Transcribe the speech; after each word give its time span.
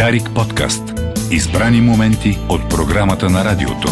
Дарик 0.00 0.30
подкаст. 0.34 0.82
Избрани 1.30 1.80
моменти 1.80 2.38
от 2.48 2.70
програмата 2.70 3.30
на 3.30 3.44
радиото. 3.44 3.88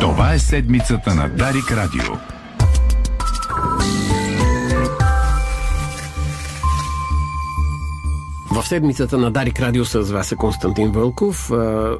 Това 0.00 0.34
е 0.34 0.38
седмицата 0.38 1.14
на 1.14 1.28
Дарик 1.28 1.70
Радио. 1.70 2.14
В 8.50 8.68
седмицата 8.68 9.18
на 9.18 9.30
Дарик 9.30 9.60
Радио 9.60 9.84
с 9.84 10.00
вас 10.00 10.32
е 10.32 10.36
Константин 10.36 10.92
Вълков. 10.92 11.50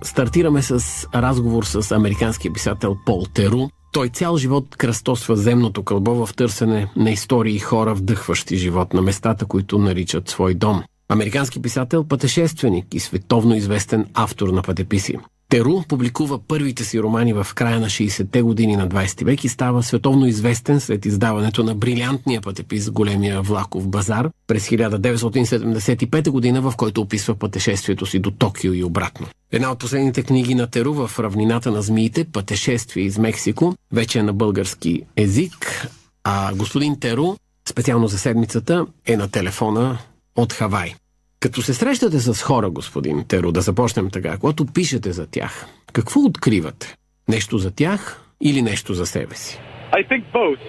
Стартираме 0.02 0.62
с 0.62 1.06
разговор 1.14 1.64
с 1.64 1.92
американския 1.92 2.52
писател 2.52 2.96
Пол 3.06 3.26
Теру. 3.34 3.68
Той 3.92 4.08
цял 4.08 4.36
живот 4.36 4.76
кръстосва 4.76 5.36
земното 5.36 5.82
кълбо 5.82 6.26
в 6.26 6.34
търсене 6.34 6.90
на 6.96 7.10
истории 7.10 7.54
и 7.54 7.58
хора, 7.58 7.94
вдъхващи 7.94 8.56
живот 8.56 8.94
на 8.94 9.02
местата, 9.02 9.46
които 9.46 9.78
наричат 9.78 10.28
свой 10.28 10.54
дом. 10.54 10.82
Американски 11.08 11.62
писател, 11.62 12.04
пътешественик 12.04 12.94
и 12.94 13.00
световно 13.00 13.54
известен 13.54 14.06
автор 14.14 14.48
на 14.48 14.62
пътеписи. 14.62 15.18
Теру 15.50 15.82
публикува 15.88 16.38
първите 16.38 16.84
си 16.84 17.02
романи 17.02 17.32
в 17.32 17.46
края 17.54 17.80
на 17.80 17.86
60-те 17.86 18.42
години 18.42 18.76
на 18.76 18.88
20 18.88 19.24
век 19.24 19.44
и 19.44 19.48
става 19.48 19.82
световно 19.82 20.26
известен 20.26 20.80
след 20.80 21.06
издаването 21.06 21.64
на 21.64 21.74
брилянтния 21.74 22.40
пътепис 22.40 22.90
Големия 22.90 23.42
влаков 23.42 23.88
базар 23.88 24.30
през 24.46 24.68
1975 24.68 26.30
година, 26.30 26.60
в 26.60 26.74
който 26.76 27.00
описва 27.00 27.34
пътешествието 27.34 28.06
си 28.06 28.18
до 28.18 28.30
Токио 28.30 28.72
и 28.72 28.84
обратно. 28.84 29.26
Една 29.52 29.70
от 29.70 29.78
последните 29.78 30.22
книги 30.22 30.54
на 30.54 30.66
Теру 30.66 30.94
в 30.94 31.18
равнината 31.18 31.70
на 31.70 31.82
змиите 31.82 32.24
Пътешествие 32.24 33.04
из 33.04 33.18
Мексико 33.18 33.74
вече 33.92 34.18
е 34.18 34.22
на 34.22 34.32
български 34.32 35.02
език, 35.16 35.88
а 36.24 36.54
господин 36.54 37.00
Теру, 37.00 37.34
специално 37.68 38.08
за 38.08 38.18
седмицата, 38.18 38.86
е 39.06 39.16
на 39.16 39.28
телефона 39.28 39.98
от 40.36 40.52
Хавай. 40.52 40.94
Като 41.40 41.62
се 41.62 41.74
срещате 41.74 42.18
с 42.18 42.42
хора, 42.42 42.70
господин 42.70 43.24
Теро, 43.28 43.52
да 43.52 43.60
започнем 43.60 44.10
така, 44.10 44.38
когато 44.38 44.66
пишете 44.66 45.12
за 45.12 45.26
тях, 45.30 45.66
какво 45.92 46.20
откривате? 46.20 46.96
Нещо 47.28 47.58
за 47.58 47.70
тях 47.74 48.22
или 48.42 48.62
нещо 48.62 48.94
за 48.94 49.06
себе 49.06 49.34
си? 49.34 49.60
I 49.92 50.08
think 50.08 50.24
both, 50.32 50.60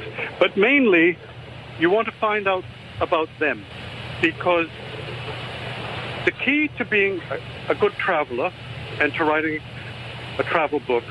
but 0.42 0.52
mainly 0.68 1.18
you 1.82 1.90
want 1.90 2.08
to 2.12 2.16
find 2.28 2.44
out 2.54 2.66
about 3.08 3.30
them 3.40 3.58
because 4.28 4.70
the 6.28 6.34
key 6.44 6.62
to 6.80 6.84
being 6.96 7.16
a, 7.74 7.76
good 7.84 7.96
traveler 8.08 8.50
and 9.02 9.08
to 9.18 9.22
writing 9.30 9.58
a 10.42 10.44
travel 10.54 10.80
book 10.92 11.08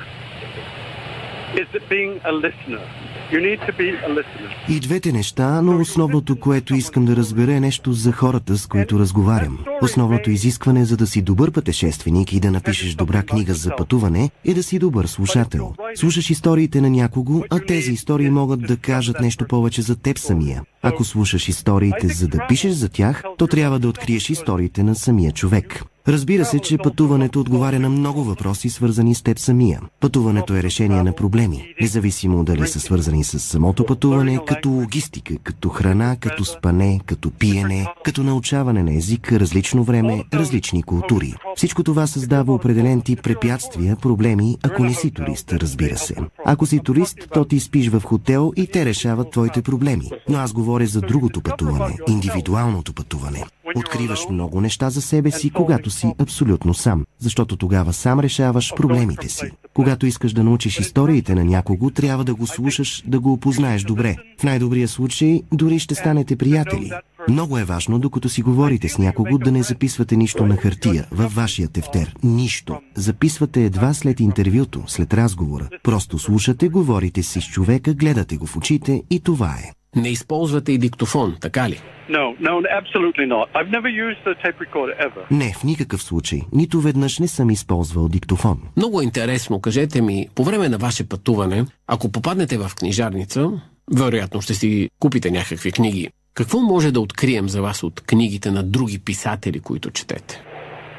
И 4.68 4.80
двете 4.80 5.12
неща, 5.12 5.62
но 5.62 5.80
основното, 5.80 6.36
което 6.36 6.74
искам 6.74 7.04
да 7.04 7.16
разбера 7.16 7.52
е 7.52 7.60
нещо 7.60 7.92
за 7.92 8.12
хората, 8.12 8.58
с 8.58 8.66
които 8.66 8.98
разговарям. 8.98 9.58
Основното 9.82 10.30
изискване 10.30 10.84
за 10.84 10.96
да 10.96 11.06
си 11.06 11.22
добър 11.22 11.50
пътешественик 11.50 12.32
и 12.32 12.40
да 12.40 12.50
напишеш 12.50 12.94
добра 12.94 13.22
книга 13.22 13.54
за 13.54 13.76
пътуване 13.76 14.30
е 14.44 14.54
да 14.54 14.62
си 14.62 14.78
добър 14.78 15.06
слушател. 15.06 15.74
Слушаш 15.94 16.30
историите 16.30 16.80
на 16.80 16.90
някого, 16.90 17.44
а 17.50 17.60
тези 17.60 17.92
истории 17.92 18.30
могат 18.30 18.66
да 18.66 18.76
кажат 18.76 19.20
нещо 19.20 19.46
повече 19.48 19.82
за 19.82 19.96
теб 19.96 20.18
самия. 20.18 20.62
Ако 20.82 21.04
слушаш 21.04 21.48
историите 21.48 22.08
за 22.08 22.28
да 22.28 22.46
пишеш 22.48 22.72
за 22.72 22.88
тях, 22.88 23.22
то 23.38 23.46
трябва 23.46 23.78
да 23.78 23.88
откриеш 23.88 24.30
историите 24.30 24.82
на 24.82 24.94
самия 24.94 25.32
човек. 25.32 25.84
Разбира 26.10 26.44
се, 26.44 26.58
че 26.58 26.78
пътуването 26.78 27.40
отговаря 27.40 27.80
на 27.80 27.90
много 27.90 28.24
въпроси, 28.24 28.70
свързани 28.70 29.14
с 29.14 29.22
теб 29.22 29.38
самия. 29.38 29.80
Пътуването 30.00 30.54
е 30.54 30.62
решение 30.62 31.02
на 31.02 31.12
проблеми, 31.12 31.74
независимо 31.80 32.44
дали 32.44 32.68
са 32.68 32.80
свързани 32.80 33.24
с 33.24 33.38
самото 33.38 33.86
пътуване, 33.86 34.38
като 34.46 34.68
логистика, 34.68 35.34
като 35.42 35.68
храна, 35.68 36.16
като 36.20 36.44
спане, 36.44 37.00
като 37.06 37.30
пиене, 37.30 37.86
като 38.04 38.22
научаване 38.22 38.82
на 38.82 38.94
език, 38.94 39.32
различно 39.32 39.84
време, 39.84 40.24
различни 40.34 40.82
култури. 40.82 41.34
Всичко 41.56 41.84
това 41.84 42.06
създава 42.06 42.54
определен 42.54 43.00
тип 43.00 43.22
препятствия, 43.22 43.96
проблеми, 43.96 44.56
ако 44.62 44.84
не 44.84 44.94
си 44.94 45.10
турист, 45.10 45.52
разбира 45.52 45.98
се. 45.98 46.14
Ако 46.44 46.66
си 46.66 46.80
турист, 46.84 47.18
то 47.34 47.44
ти 47.44 47.60
спиш 47.60 47.88
в 47.88 48.02
хотел 48.04 48.52
и 48.56 48.66
те 48.66 48.84
решават 48.84 49.30
твоите 49.30 49.62
проблеми. 49.62 50.10
Но 50.28 50.38
аз 50.38 50.52
говоря 50.52 50.86
за 50.86 51.00
другото 51.00 51.40
пътуване, 51.40 51.96
индивидуалното 52.08 52.92
пътуване. 52.92 53.44
Откриваш 53.76 54.20
много 54.30 54.60
неща 54.60 54.90
за 54.90 55.02
себе 55.02 55.30
си, 55.30 55.50
когато 55.50 55.90
си 55.90 56.14
абсолютно 56.18 56.74
сам, 56.74 57.04
защото 57.18 57.56
тогава 57.56 57.92
сам 57.92 58.20
решаваш 58.20 58.72
проблемите 58.76 59.28
си. 59.28 59.44
Когато 59.74 60.06
искаш 60.06 60.32
да 60.32 60.44
научиш 60.44 60.78
историите 60.78 61.34
на 61.34 61.44
някого, 61.44 61.90
трябва 61.90 62.24
да 62.24 62.34
го 62.34 62.46
слушаш, 62.46 63.02
да 63.06 63.20
го 63.20 63.32
опознаеш 63.32 63.82
добре. 63.82 64.16
В 64.40 64.44
най-добрия 64.44 64.88
случай, 64.88 65.42
дори 65.52 65.78
ще 65.78 65.94
станете 65.94 66.36
приятели. 66.36 66.90
Много 67.28 67.58
е 67.58 67.64
важно, 67.64 67.98
докато 67.98 68.28
си 68.28 68.42
говорите 68.42 68.88
с 68.88 68.98
някого, 68.98 69.38
да 69.38 69.52
не 69.52 69.62
записвате 69.62 70.16
нищо 70.16 70.46
на 70.46 70.56
хартия, 70.56 71.06
във 71.10 71.34
вашия 71.34 71.68
тефтер. 71.68 72.14
Нищо. 72.22 72.80
Записвате 72.94 73.64
едва 73.64 73.94
след 73.94 74.20
интервюто, 74.20 74.82
след 74.86 75.14
разговора. 75.14 75.68
Просто 75.82 76.18
слушате, 76.18 76.68
говорите 76.68 77.22
си 77.22 77.40
с 77.40 77.44
човека, 77.44 77.94
гледате 77.94 78.36
го 78.36 78.46
в 78.46 78.56
очите 78.56 79.02
и 79.10 79.20
това 79.20 79.54
е. 79.64 79.79
Не 79.96 80.08
използвате 80.08 80.72
и 80.72 80.78
диктофон, 80.78 81.36
така 81.40 81.68
ли? 81.68 81.80
No, 82.10 82.36
no, 82.40 82.54
absolutely 82.80 83.26
not. 83.34 83.46
I've 83.54 83.70
never 83.70 83.88
used 83.88 84.22
a 84.26 84.34
tape 84.44 84.58
recorder 84.66 84.94
ever. 85.06 85.22
Не, 85.30 85.52
в 85.52 85.64
никакъв 85.64 86.02
случай. 86.02 86.40
Нито 86.52 86.80
веднъж 86.80 87.18
не 87.18 87.28
съм 87.28 87.50
използвал 87.50 88.08
диктофон. 88.08 88.62
Много 88.76 89.02
интересно. 89.02 89.60
Кажете 89.60 90.02
ми, 90.02 90.28
по 90.34 90.44
време 90.44 90.68
на 90.68 90.78
ваше 90.78 91.08
пътуване, 91.08 91.64
ако 91.86 92.12
попаднете 92.12 92.58
в 92.58 92.70
книжарница, 92.78 93.50
вероятно 93.96 94.40
ще 94.40 94.54
си 94.54 94.90
купите 94.98 95.30
някакви 95.30 95.72
книги. 95.72 96.08
Какво 96.34 96.60
може 96.60 96.92
да 96.92 97.00
открием 97.00 97.48
за 97.48 97.62
вас 97.62 97.82
от 97.82 98.00
книгите 98.00 98.50
на 98.50 98.62
други 98.62 98.98
писатели, 98.98 99.60
които 99.60 99.90
четете? 99.90 100.42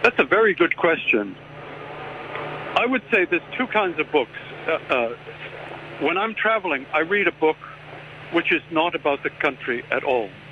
That's 0.04 0.20
a 0.20 0.28
very 0.38 0.54
good 0.62 0.76
question. 0.86 1.26
I 2.84 2.86
would 2.92 3.04
say 3.12 3.26
there's 3.32 3.48
two 3.60 3.68
kinds 3.80 3.98
of 4.04 4.08
books. 4.18 4.40
Uh, 4.68 4.96
uh, 4.96 5.10
when 6.06 6.16
I'm 6.24 6.34
traveling, 6.46 6.82
I 7.00 7.02
read 7.16 7.28
a 7.28 7.36
book 7.46 7.60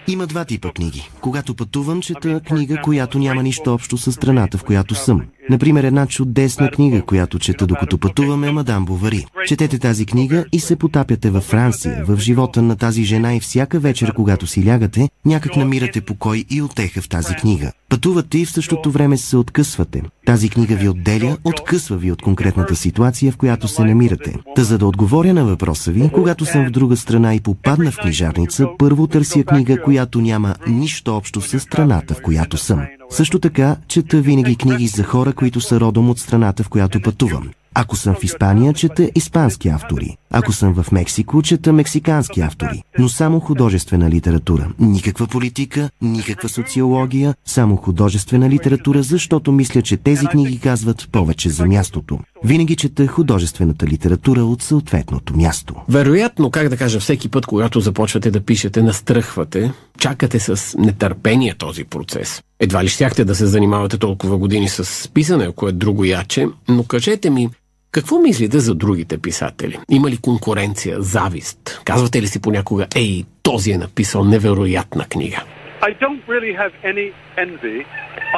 Има 0.08 0.28
два 0.28 0.46
типа 0.46 0.72
книги. 0.72 1.10
Когато 1.22 1.56
пътувам, 1.56 2.02
чета 2.02 2.42
книга, 2.48 2.82
която 2.84 3.20
няма 3.20 3.44
нищо 3.44 3.74
общо 3.74 3.98
с 3.98 4.12
страната, 4.12 4.58
в 4.58 4.64
която 4.64 4.96
съм. 4.96 5.22
Например, 5.50 5.84
една 5.84 6.06
чудесна 6.06 6.72
книга, 6.72 7.02
която 7.02 7.40
чета 7.40 7.68
докато 7.68 7.98
пътуваме, 7.98 8.52
Мадам 8.52 8.86
Бовари. 8.86 9.26
Четете 9.46 9.80
тази 9.80 10.06
книга 10.06 10.46
и 10.52 10.60
се 10.60 10.76
потапяте 10.76 11.30
във 11.30 11.44
Франция, 11.44 12.04
в 12.08 12.18
живота 12.18 12.62
на 12.62 12.76
тази 12.76 13.04
жена 13.04 13.36
и 13.36 13.40
всяка 13.40 13.80
вечер, 13.80 14.14
когато 14.14 14.48
си 14.48 14.66
лягате, 14.68 15.10
някак 15.26 15.56
намирате 15.56 16.02
покой 16.02 16.46
и 16.50 16.62
отеха 16.62 17.02
в 17.02 17.10
тази 17.10 17.36
книга. 17.36 17.72
Пътувате 17.90 18.38
и 18.38 18.46
в 18.46 18.52
същото 18.52 18.92
време 18.92 19.18
се 19.18 19.38
откъсвате. 19.38 20.02
Тази 20.26 20.50
книга 20.50 20.76
ви 20.76 20.90
отделя, 20.90 21.38
откъсва 21.44 21.98
ви 21.98 22.12
от 22.12 22.22
конкретната 22.22 22.76
ситуация, 22.76 23.32
в 23.32 23.38
която 23.38 23.68
се 23.68 23.84
намирате. 23.84 24.36
Та 24.56 24.64
за 24.64 24.78
да 24.78 24.88
отговоря 24.88 25.34
на 25.34 25.46
въпроса 25.46 25.92
ви, 25.92 26.10
когато 26.14 26.46
съм 26.46 26.66
в 26.66 26.72
друга 26.72 26.98
страна 26.98 27.36
и 27.36 27.40
попадна 27.40 27.92
в 27.92 27.98
книжарница, 27.98 28.68
първо 28.78 29.08
търся 29.08 29.44
книга, 29.44 29.82
която 29.82 30.22
няма 30.22 30.56
нищо 30.68 31.16
общо 31.16 31.42
с 31.42 31.60
страната, 31.60 32.14
в 32.14 32.22
която 32.22 32.58
съм. 32.58 32.82
Също 33.10 33.40
така, 33.40 33.76
чета 33.88 34.22
винаги 34.22 34.56
книги 34.56 34.88
за 34.88 35.04
хора, 35.04 35.34
които 35.40 35.62
са 35.62 35.80
родом 35.80 36.10
от 36.10 36.20
страната, 36.20 36.64
в 36.64 36.70
която 36.70 37.02
пътувам. 37.02 37.50
Ако 37.74 37.96
съм 37.96 38.16
в 38.16 38.24
Испания, 38.24 38.74
чета 38.74 39.10
испански 39.16 39.70
автори. 39.70 40.18
Ако 40.32 40.52
съм 40.52 40.74
в 40.74 40.92
Мексико, 40.92 41.42
чета 41.42 41.74
мексикански 41.74 42.42
автори. 42.42 42.84
Но 43.00 43.10
само 43.10 43.40
художествена 43.40 44.10
литература. 44.10 44.68
Никаква 44.80 45.28
политика, 45.28 45.90
никаква 46.02 46.50
социология, 46.50 47.36
само 47.46 47.76
художествена 47.76 48.50
литература, 48.50 49.04
защото 49.04 49.52
мисля, 49.52 49.82
че 49.82 49.98
тези 49.98 50.26
книги 50.26 50.60
казват 50.60 51.10
повече 51.12 51.50
за 51.50 51.66
мястото. 51.66 52.20
Винаги 52.44 52.76
чета 52.76 53.08
художествената 53.08 53.88
литература 53.88 54.44
от 54.44 54.62
съответното 54.62 55.38
място. 55.38 55.76
Вероятно, 55.90 56.52
как 56.52 56.70
да 56.70 56.78
кажа, 56.78 57.00
всеки 57.00 57.30
път, 57.30 57.46
когато 57.46 57.80
започвате 57.80 58.32
да 58.32 58.42
пишете, 58.42 58.82
настръхвате, 58.82 59.74
чакате 60.00 60.40
с 60.40 60.78
нетърпение 60.78 61.56
този 61.58 61.84
процес. 61.84 62.42
Едва 62.60 62.84
ли 62.84 62.88
щяхте 62.88 63.26
да 63.26 63.36
се 63.36 63.46
занимавате 63.46 63.98
толкова 63.98 64.38
години 64.38 64.70
с 64.70 65.10
писане, 65.14 65.46
ако 65.46 65.68
е 65.68 65.72
друго 65.72 66.06
яче, 66.06 66.48
но 66.68 66.84
кажете 66.84 67.30
ми, 67.30 67.50
какво 67.92 68.20
мислите 68.20 68.60
за 68.60 68.76
другите 68.76 69.18
писатели? 69.18 69.80
Има 69.92 70.10
ли 70.10 70.18
конкуренция, 70.18 71.02
завист? 71.02 71.82
Казвате 71.86 72.22
ли 72.22 72.28
си 72.28 72.42
понякога, 72.42 72.88
ей, 72.96 73.24
този 73.44 73.72
е 73.72 73.78
написал 73.78 74.24
невероятна 74.24 75.06
книга? 75.10 75.38
I 75.82 75.94
don't 76.04 76.22
really 76.28 76.54
have 76.62 76.74
any 76.84 77.08
envy. 77.38 77.86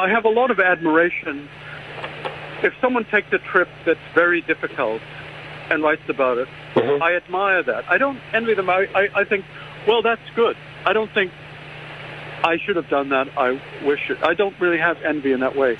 I 0.04 0.06
have 0.14 0.24
a 0.24 0.34
lot 0.40 0.48
of 0.54 0.58
admiration. 0.74 1.36
If 2.66 2.72
someone 2.84 3.04
takes 3.16 3.30
a 3.38 3.40
trip 3.52 3.68
that's 3.86 4.06
very 4.22 4.40
difficult 4.52 5.00
and 5.70 5.78
writes 5.84 6.06
about 6.16 6.36
it, 6.42 6.48
Mhm. 6.76 6.98
I 7.08 7.10
admire 7.22 7.62
that. 7.70 7.82
I 7.94 7.96
don't 8.04 8.20
envy 8.38 8.54
them. 8.60 8.68
I, 8.78 8.80
I, 9.02 9.04
I 9.20 9.24
think, 9.30 9.42
well, 9.88 10.02
that's 10.10 10.28
good. 10.42 10.56
I 10.90 10.92
don't 10.96 11.12
think 11.18 11.28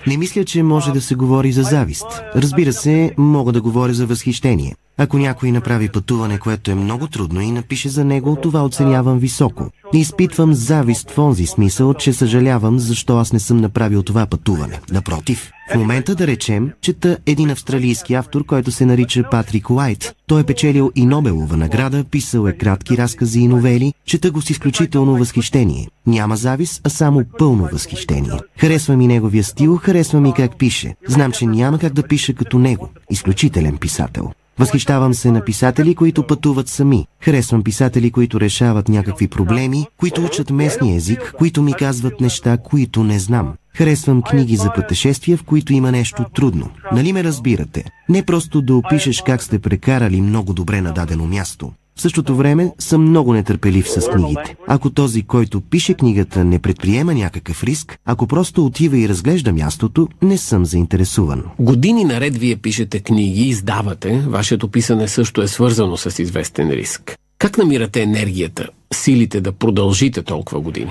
Не 0.06 0.16
мисля, 0.16 0.44
че 0.44 0.62
може 0.62 0.92
да 0.92 1.00
се 1.00 1.14
говори 1.14 1.52
за 1.52 1.62
завист. 1.62 2.22
Разбира 2.34 2.72
се, 2.72 3.14
мога 3.18 3.52
да 3.52 3.62
говоря 3.62 3.92
за 3.92 4.06
възхищение. 4.06 4.74
Ако 4.98 5.18
някой 5.18 5.52
направи 5.52 5.88
пътуване, 5.88 6.38
което 6.38 6.70
е 6.70 6.74
много 6.74 7.06
трудно 7.06 7.40
и 7.40 7.50
напише 7.50 7.88
за 7.88 8.04
него, 8.04 8.36
това 8.42 8.64
оценявам 8.64 9.18
високо. 9.18 9.70
Не 9.94 10.00
изпитвам 10.00 10.54
завист 10.54 11.10
в 11.10 11.18
онзи 11.18 11.46
смисъл, 11.46 11.94
че 11.94 12.12
съжалявам 12.12 12.78
защо 12.78 13.18
аз 13.18 13.32
не 13.32 13.40
съм 13.40 13.56
направил 13.56 14.02
това 14.02 14.26
пътуване. 14.26 14.80
Напротив, 14.90 15.50
в 15.72 15.74
момента 15.74 16.14
да 16.14 16.26
речем, 16.26 16.70
чета 16.80 17.18
един 17.26 17.50
австралийски 17.50 18.14
автор, 18.14 18.44
който 18.46 18.72
се 18.72 18.86
нарича 18.86 19.24
Патрик 19.30 19.70
Уайт. 19.70 20.14
Той 20.26 20.40
е 20.40 20.44
печелил 20.44 20.92
и 20.94 21.06
Нобелова 21.06 21.56
награда, 21.56 22.04
писал 22.04 22.46
е 22.46 22.52
кратки 22.52 22.96
разкази 22.96 23.40
и 23.40 23.48
новели, 23.48 23.94
чета 24.06 24.30
го 24.30 24.42
с 24.42 24.50
изключително 24.50 25.18
възхищение. 25.18 25.88
Няма 26.06 26.36
завис, 26.36 26.80
а 26.84 26.88
само 26.88 27.24
пълно 27.38 27.68
възхищение. 27.72 28.38
Харесва 28.58 28.96
ми 28.96 29.06
неговия 29.06 29.44
стил, 29.44 29.76
харесва 29.76 30.20
ми 30.20 30.34
как 30.34 30.58
пише. 30.58 30.94
Знам, 31.08 31.32
че 31.32 31.46
няма 31.46 31.78
как 31.78 31.92
да 31.92 32.02
пиша 32.02 32.34
като 32.34 32.58
него. 32.58 32.88
Изключителен 33.10 33.76
писател. 33.76 34.32
Възхищавам 34.58 35.14
се 35.14 35.30
на 35.30 35.44
писатели, 35.44 35.94
които 35.94 36.26
пътуват 36.26 36.68
сами. 36.68 37.06
Харесвам 37.20 37.62
писатели, 37.62 38.10
които 38.10 38.40
решават 38.40 38.88
някакви 38.88 39.28
проблеми, 39.28 39.86
които 39.96 40.24
учат 40.24 40.50
местния 40.50 40.96
език, 40.96 41.34
които 41.38 41.62
ми 41.62 41.72
казват 41.72 42.20
неща, 42.20 42.56
които 42.56 43.04
не 43.04 43.18
знам. 43.18 43.54
Харесвам 43.76 44.22
книги 44.22 44.56
за 44.56 44.72
пътешествия, 44.74 45.36
в 45.36 45.44
които 45.44 45.72
има 45.72 45.92
нещо 45.92 46.24
трудно. 46.34 46.70
Нали 46.92 47.12
ме 47.12 47.24
разбирате? 47.24 47.84
Не 48.08 48.22
просто 48.22 48.62
да 48.62 48.74
опишеш 48.74 49.22
как 49.26 49.42
сте 49.42 49.58
прекарали 49.58 50.20
много 50.20 50.52
добре 50.52 50.80
на 50.80 50.92
дадено 50.92 51.26
място. 51.26 51.72
В 51.96 52.00
същото 52.00 52.34
време 52.34 52.72
съм 52.78 53.02
много 53.02 53.32
нетърпелив 53.32 53.88
с 53.88 54.08
книгите. 54.08 54.56
Ако 54.68 54.90
този, 54.90 55.22
който 55.22 55.60
пише 55.60 55.94
книгата, 55.94 56.44
не 56.44 56.58
предприема 56.58 57.14
някакъв 57.14 57.64
риск, 57.64 57.98
ако 58.06 58.26
просто 58.26 58.66
отива 58.66 58.98
и 58.98 59.08
разглежда 59.08 59.52
мястото, 59.52 60.08
не 60.22 60.36
съм 60.36 60.64
заинтересуван. 60.64 61.44
Години 61.58 62.04
наред 62.04 62.36
вие 62.36 62.56
пишете 62.56 63.02
книги, 63.02 63.48
издавате, 63.48 64.24
вашето 64.28 64.68
писане 64.68 65.08
също 65.08 65.42
е 65.42 65.48
свързано 65.48 65.96
с 65.96 66.18
известен 66.18 66.70
риск. 66.70 67.16
Как 67.38 67.58
намирате 67.58 68.02
енергията, 68.02 68.68
силите 68.92 69.40
да 69.40 69.52
продължите 69.52 70.22
толкова 70.22 70.60
години? 70.60 70.90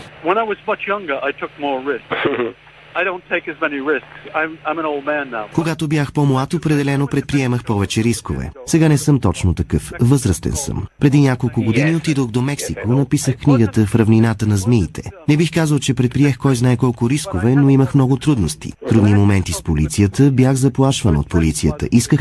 Когато 5.54 5.88
бях 5.88 6.14
по-млад, 6.14 6.54
определено 6.54 7.08
предприемах 7.08 7.64
повече 7.64 8.04
рискове. 8.04 8.52
Сега 8.66 8.90
не 8.90 8.98
съм 8.98 9.20
точно 9.20 9.54
такъв. 9.54 9.92
Възрастен 10.02 10.52
съм. 10.52 10.86
Преди 11.00 11.22
няколко 11.22 11.64
години 11.64 11.96
отидох 11.96 12.28
до 12.28 12.42
Мексико, 12.42 12.94
написах 12.94 13.38
книгата 13.38 13.86
в 13.86 13.96
равнината 13.96 14.48
на 14.48 14.58
змиите. 14.58 15.02
Не 15.30 15.38
бих 15.38 15.54
казал, 15.54 15.80
че 15.80 15.94
предприех 15.94 16.38
кой 16.38 16.56
знае 16.56 16.78
колко 16.78 17.10
рискове, 17.10 17.56
но 17.56 17.70
имах 17.70 17.96
много 17.96 18.18
трудности. 18.18 18.74
Трудни 18.90 19.16
моменти 19.16 19.54
с 19.54 19.64
полицията, 19.64 20.32
бях 20.32 20.56
заплашван 20.56 21.18
от 21.18 21.30
полицията. 21.30 21.88
Исках 21.92 22.20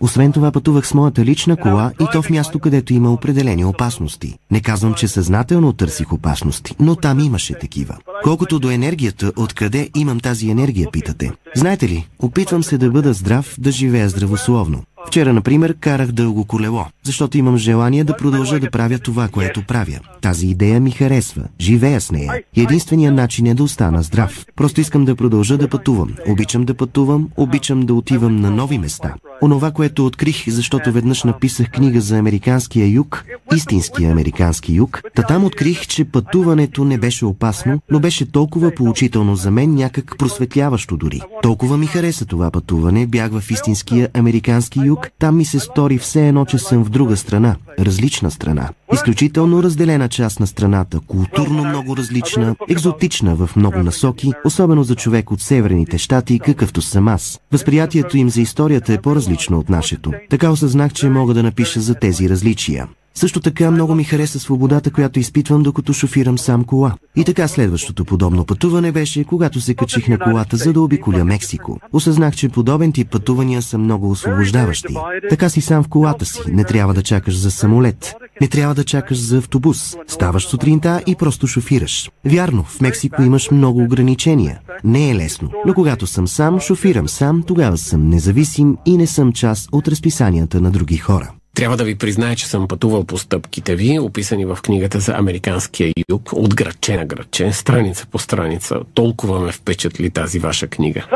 освен 0.00 0.32
това 0.32 0.52
пътувах 0.52 0.86
с 0.86 0.94
моята 0.94 1.24
лична 1.24 1.56
кола 1.56 1.92
и 2.00 2.04
то 2.12 2.22
в 2.22 2.30
място, 2.30 2.58
където 2.58 2.92
има 2.92 3.12
определени 3.12 3.64
опасности. 3.64 4.38
Не 4.50 4.60
казвам, 4.60 4.94
че 4.94 5.08
съзнателно 5.08 5.72
търсих 5.72 6.12
опасности, 6.12 6.74
но 6.80 6.96
там 6.96 7.20
имаше 7.20 7.58
такива. 7.58 7.96
Колкото 8.22 8.58
до 8.58 8.70
енергията, 8.70 9.32
откъде 9.58 9.90
имам 9.96 10.20
тази 10.20 10.50
енергия, 10.50 10.88
питате? 10.92 11.32
Знаете 11.56 11.88
ли, 11.88 12.06
опитвам 12.18 12.62
се 12.62 12.78
да 12.78 12.90
бъда 12.90 13.12
здрав, 13.12 13.54
да 13.58 13.70
живея 13.70 14.08
здравословно. 14.08 14.82
Вчера, 15.08 15.32
например, 15.32 15.76
карах 15.80 16.12
дълго 16.12 16.44
колело, 16.44 16.86
защото 17.02 17.38
имам 17.38 17.56
желание 17.56 18.04
да 18.04 18.16
продължа 18.16 18.60
да 18.60 18.70
правя 18.70 18.98
това, 18.98 19.28
което 19.28 19.62
правя. 19.62 19.98
Тази 20.22 20.46
идея 20.46 20.80
ми 20.80 20.90
харесва. 20.90 21.42
Живея 21.60 22.00
с 22.00 22.12
нея. 22.12 22.42
Единственият 22.56 23.14
начин 23.14 23.46
е 23.46 23.54
да 23.54 23.62
остана 23.62 24.02
здрав. 24.02 24.46
Просто 24.56 24.80
искам 24.80 25.04
да 25.04 25.16
продължа 25.16 25.58
да 25.58 25.68
пътувам. 25.68 26.14
Обичам 26.28 26.64
да 26.64 26.74
пътувам, 26.74 27.28
обичам 27.36 27.86
да 27.86 27.94
отивам 27.94 28.36
на 28.36 28.50
нови 28.50 28.78
места. 28.78 29.14
Онова, 29.42 29.70
което 29.70 30.06
открих, 30.06 30.48
защото 30.48 30.92
веднъж 30.92 31.24
написах 31.24 31.70
книга 31.70 32.00
за 32.00 32.18
американския 32.18 32.88
юг, 32.88 33.24
истинския 33.56 34.12
американски 34.12 34.74
юг, 34.74 35.02
та 35.14 35.22
там 35.22 35.44
открих, 35.44 35.86
че 35.86 36.04
пътуването 36.04 36.84
не 36.84 36.98
беше 36.98 37.24
опасно, 37.24 37.80
но 37.90 38.00
беше 38.00 38.30
толкова 38.32 38.74
поучително 38.74 39.36
за 39.36 39.50
мен, 39.50 39.74
някак 39.74 40.14
просветляващо 40.18 40.96
дори. 40.96 41.20
Толкова 41.42 41.76
ми 41.76 41.86
хареса 41.86 42.26
това 42.26 42.50
пътуване, 42.50 43.06
бях 43.06 43.40
в 43.40 43.50
истинския 43.50 44.08
американски 44.14 44.80
юг, 44.84 44.97
там 45.18 45.36
ми 45.36 45.44
се 45.44 45.58
стори 45.58 45.98
все 45.98 46.28
едно, 46.28 46.44
че 46.44 46.58
съм 46.58 46.84
в 46.84 46.88
друга 46.88 47.16
страна, 47.16 47.56
различна 47.78 48.30
страна. 48.30 48.68
Изключително 48.92 49.62
разделена 49.62 50.08
част 50.08 50.40
на 50.40 50.46
страната, 50.46 51.00
културно 51.06 51.64
много 51.64 51.96
различна, 51.96 52.56
екзотична 52.68 53.34
в 53.34 53.50
много 53.56 53.78
насоки, 53.78 54.32
особено 54.44 54.84
за 54.84 54.94
човек 54.94 55.30
от 55.30 55.40
северните 55.40 55.98
щати, 55.98 56.38
какъвто 56.38 56.82
съм 56.82 57.08
аз. 57.08 57.40
Възприятието 57.52 58.16
им 58.16 58.30
за 58.30 58.40
историята 58.40 58.92
е 58.92 59.00
по-различно 59.02 59.58
от 59.58 59.68
нашето. 59.68 60.12
Така 60.30 60.50
осъзнах, 60.50 60.92
че 60.92 61.08
мога 61.08 61.34
да 61.34 61.42
напиша 61.42 61.80
за 61.80 61.94
тези 61.94 62.28
различия. 62.28 62.88
Също 63.18 63.40
така 63.40 63.70
много 63.70 63.94
ми 63.94 64.04
хареса 64.04 64.40
свободата, 64.40 64.90
която 64.90 65.20
изпитвам 65.20 65.62
докато 65.62 65.92
шофирам 65.92 66.38
сам 66.38 66.64
кола. 66.64 66.94
И 67.16 67.24
така 67.24 67.48
следващото 67.48 68.04
подобно 68.04 68.44
пътуване 68.44 68.92
беше, 68.92 69.24
когато 69.24 69.60
се 69.60 69.74
качих 69.74 70.08
на 70.08 70.18
колата, 70.18 70.56
за 70.56 70.72
да 70.72 70.80
обиколя 70.80 71.24
Мексико. 71.24 71.80
Осъзнах, 71.92 72.36
че 72.36 72.48
подобен 72.48 72.92
тип 72.92 73.10
пътувания 73.10 73.62
са 73.62 73.78
много 73.78 74.10
освобождаващи. 74.10 74.94
Така 75.30 75.48
си 75.48 75.60
сам 75.60 75.82
в 75.82 75.88
колата 75.88 76.24
си, 76.24 76.40
не 76.48 76.64
трябва 76.64 76.94
да 76.94 77.02
чакаш 77.02 77.38
за 77.38 77.50
самолет, 77.50 78.14
не 78.40 78.48
трябва 78.48 78.74
да 78.74 78.84
чакаш 78.84 79.18
за 79.18 79.38
автобус. 79.38 79.96
Ставаш 80.06 80.46
сутринта 80.46 81.02
и 81.06 81.14
просто 81.14 81.46
шофираш. 81.46 82.10
Вярно, 82.24 82.64
в 82.64 82.80
Мексико 82.80 83.22
имаш 83.22 83.50
много 83.50 83.82
ограничения. 83.82 84.60
Не 84.84 85.10
е 85.10 85.16
лесно. 85.16 85.50
Но 85.66 85.74
когато 85.74 86.06
съм 86.06 86.28
сам, 86.28 86.60
шофирам 86.60 87.08
сам, 87.08 87.42
тогава 87.42 87.78
съм 87.78 88.08
независим 88.08 88.76
и 88.86 88.96
не 88.96 89.06
съм 89.06 89.32
част 89.32 89.68
от 89.72 89.88
разписанията 89.88 90.60
на 90.60 90.70
други 90.70 90.96
хора. 90.96 91.30
Трябва 91.58 91.76
да 91.76 91.84
ви 91.84 91.98
призная, 91.98 92.36
че 92.36 92.46
съм 92.46 92.68
пътувал 92.68 93.04
по 93.04 93.18
стъпките 93.18 93.76
ви, 93.76 93.98
описани 93.98 94.44
в 94.44 94.58
книгата 94.62 95.00
за 95.00 95.14
Американския 95.14 95.92
юг, 96.10 96.32
от 96.32 96.54
градче 96.54 96.96
на 96.96 97.06
градче, 97.06 97.52
страница 97.52 98.06
по 98.06 98.18
страница. 98.18 98.80
Толкова 98.94 99.40
ме 99.40 99.52
впечатли 99.52 100.10
тази 100.10 100.38
ваша 100.38 100.68
книга. 100.68 101.06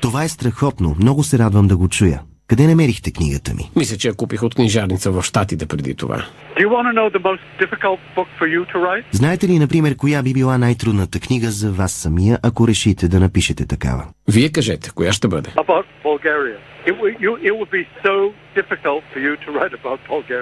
Това 0.00 0.24
е 0.24 0.28
страхотно. 0.28 0.96
Много 1.00 1.22
се 1.22 1.38
радвам 1.38 1.68
да 1.68 1.76
го 1.76 1.88
чуя. 1.88 2.20
Къде 2.48 2.66
намерихте 2.66 3.12
книгата 3.12 3.54
ми? 3.54 3.70
Мисля, 3.76 3.96
че 3.96 4.08
я 4.08 4.14
купих 4.14 4.42
от 4.42 4.54
книжарница 4.54 5.10
в 5.10 5.22
Штатите 5.22 5.66
преди 5.66 5.94
това. 5.94 6.24
Знаете 9.12 9.48
ли, 9.48 9.58
например, 9.58 9.96
коя 9.96 10.22
би 10.22 10.32
била 10.32 10.58
най-трудната 10.58 11.20
книга 11.20 11.50
за 11.50 11.72
вас 11.72 11.92
самия, 11.92 12.38
ако 12.42 12.68
решите 12.68 13.08
да 13.08 13.20
напишете 13.20 13.66
такава? 13.66 14.04
Вие 14.28 14.48
кажете, 14.48 14.90
коя 14.94 15.12
ще 15.12 15.28
бъде? 15.28 15.50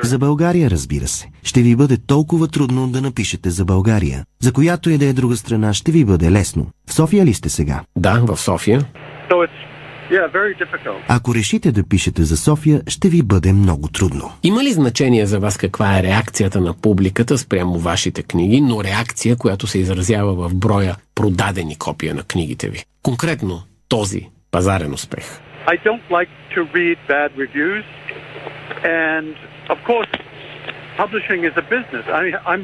За 0.03 0.19
България, 0.19 0.71
разбира 0.71 1.07
се. 1.07 1.29
Ще 1.43 1.63
ви 1.63 1.77
бъде 1.77 1.97
толкова 2.07 2.49
трудно 2.49 2.89
да 2.89 3.01
напишете 3.01 3.51
за 3.51 3.65
България. 3.65 4.25
За 4.41 4.53
която 4.53 4.91
и 4.91 4.99
да 4.99 5.05
е 5.05 5.13
друга 5.13 5.37
страна, 5.37 5.75
ще 5.75 5.93
ви 5.93 6.05
бъде 6.05 6.31
лесно. 6.31 6.67
В 6.89 6.95
София 6.95 7.27
ли 7.27 7.35
сте 7.35 7.49
сега? 7.49 7.81
Да, 7.97 8.21
в 8.27 8.37
София. 8.37 8.81
Ако 11.09 11.35
решите 11.35 11.73
да 11.73 11.89
пишете 11.89 12.23
за 12.23 12.37
София, 12.37 12.81
ще 12.89 13.09
ви 13.09 13.23
бъде 13.23 13.53
много 13.53 13.89
трудно. 13.89 14.33
Има 14.43 14.65
ли 14.65 14.73
значение 14.73 15.27
за 15.27 15.39
вас 15.41 15.59
каква 15.59 15.99
е 15.99 16.03
реакцията 16.03 16.61
на 16.61 16.75
публиката 16.83 17.39
спрямо 17.39 17.79
вашите 17.79 18.23
книги, 18.23 18.61
но 18.61 18.85
реакция, 18.85 19.37
която 19.37 19.67
се 19.67 19.79
изразява 19.79 20.49
в 20.49 20.55
броя 20.55 20.97
продадени 21.15 21.79
копия 21.79 22.15
на 22.15 22.23
книгите 22.23 22.69
ви? 22.69 22.85
Конкретно 23.03 23.63
този 23.89 24.29
пазарен 24.51 24.93
успех. 24.95 25.41
I 25.67 25.77
don't 25.87 26.07
like 26.11 26.33
to 26.55 26.61
read 26.79 26.99
bad 27.09 27.31
reviews 27.45 27.85
and 28.85 29.35
of 29.69 29.79
course 29.89 30.26
publishing 31.03 31.41
is 31.49 31.55
a 31.63 31.67
business. 31.77 32.05
I 32.21 32.25
I'm 32.53 32.63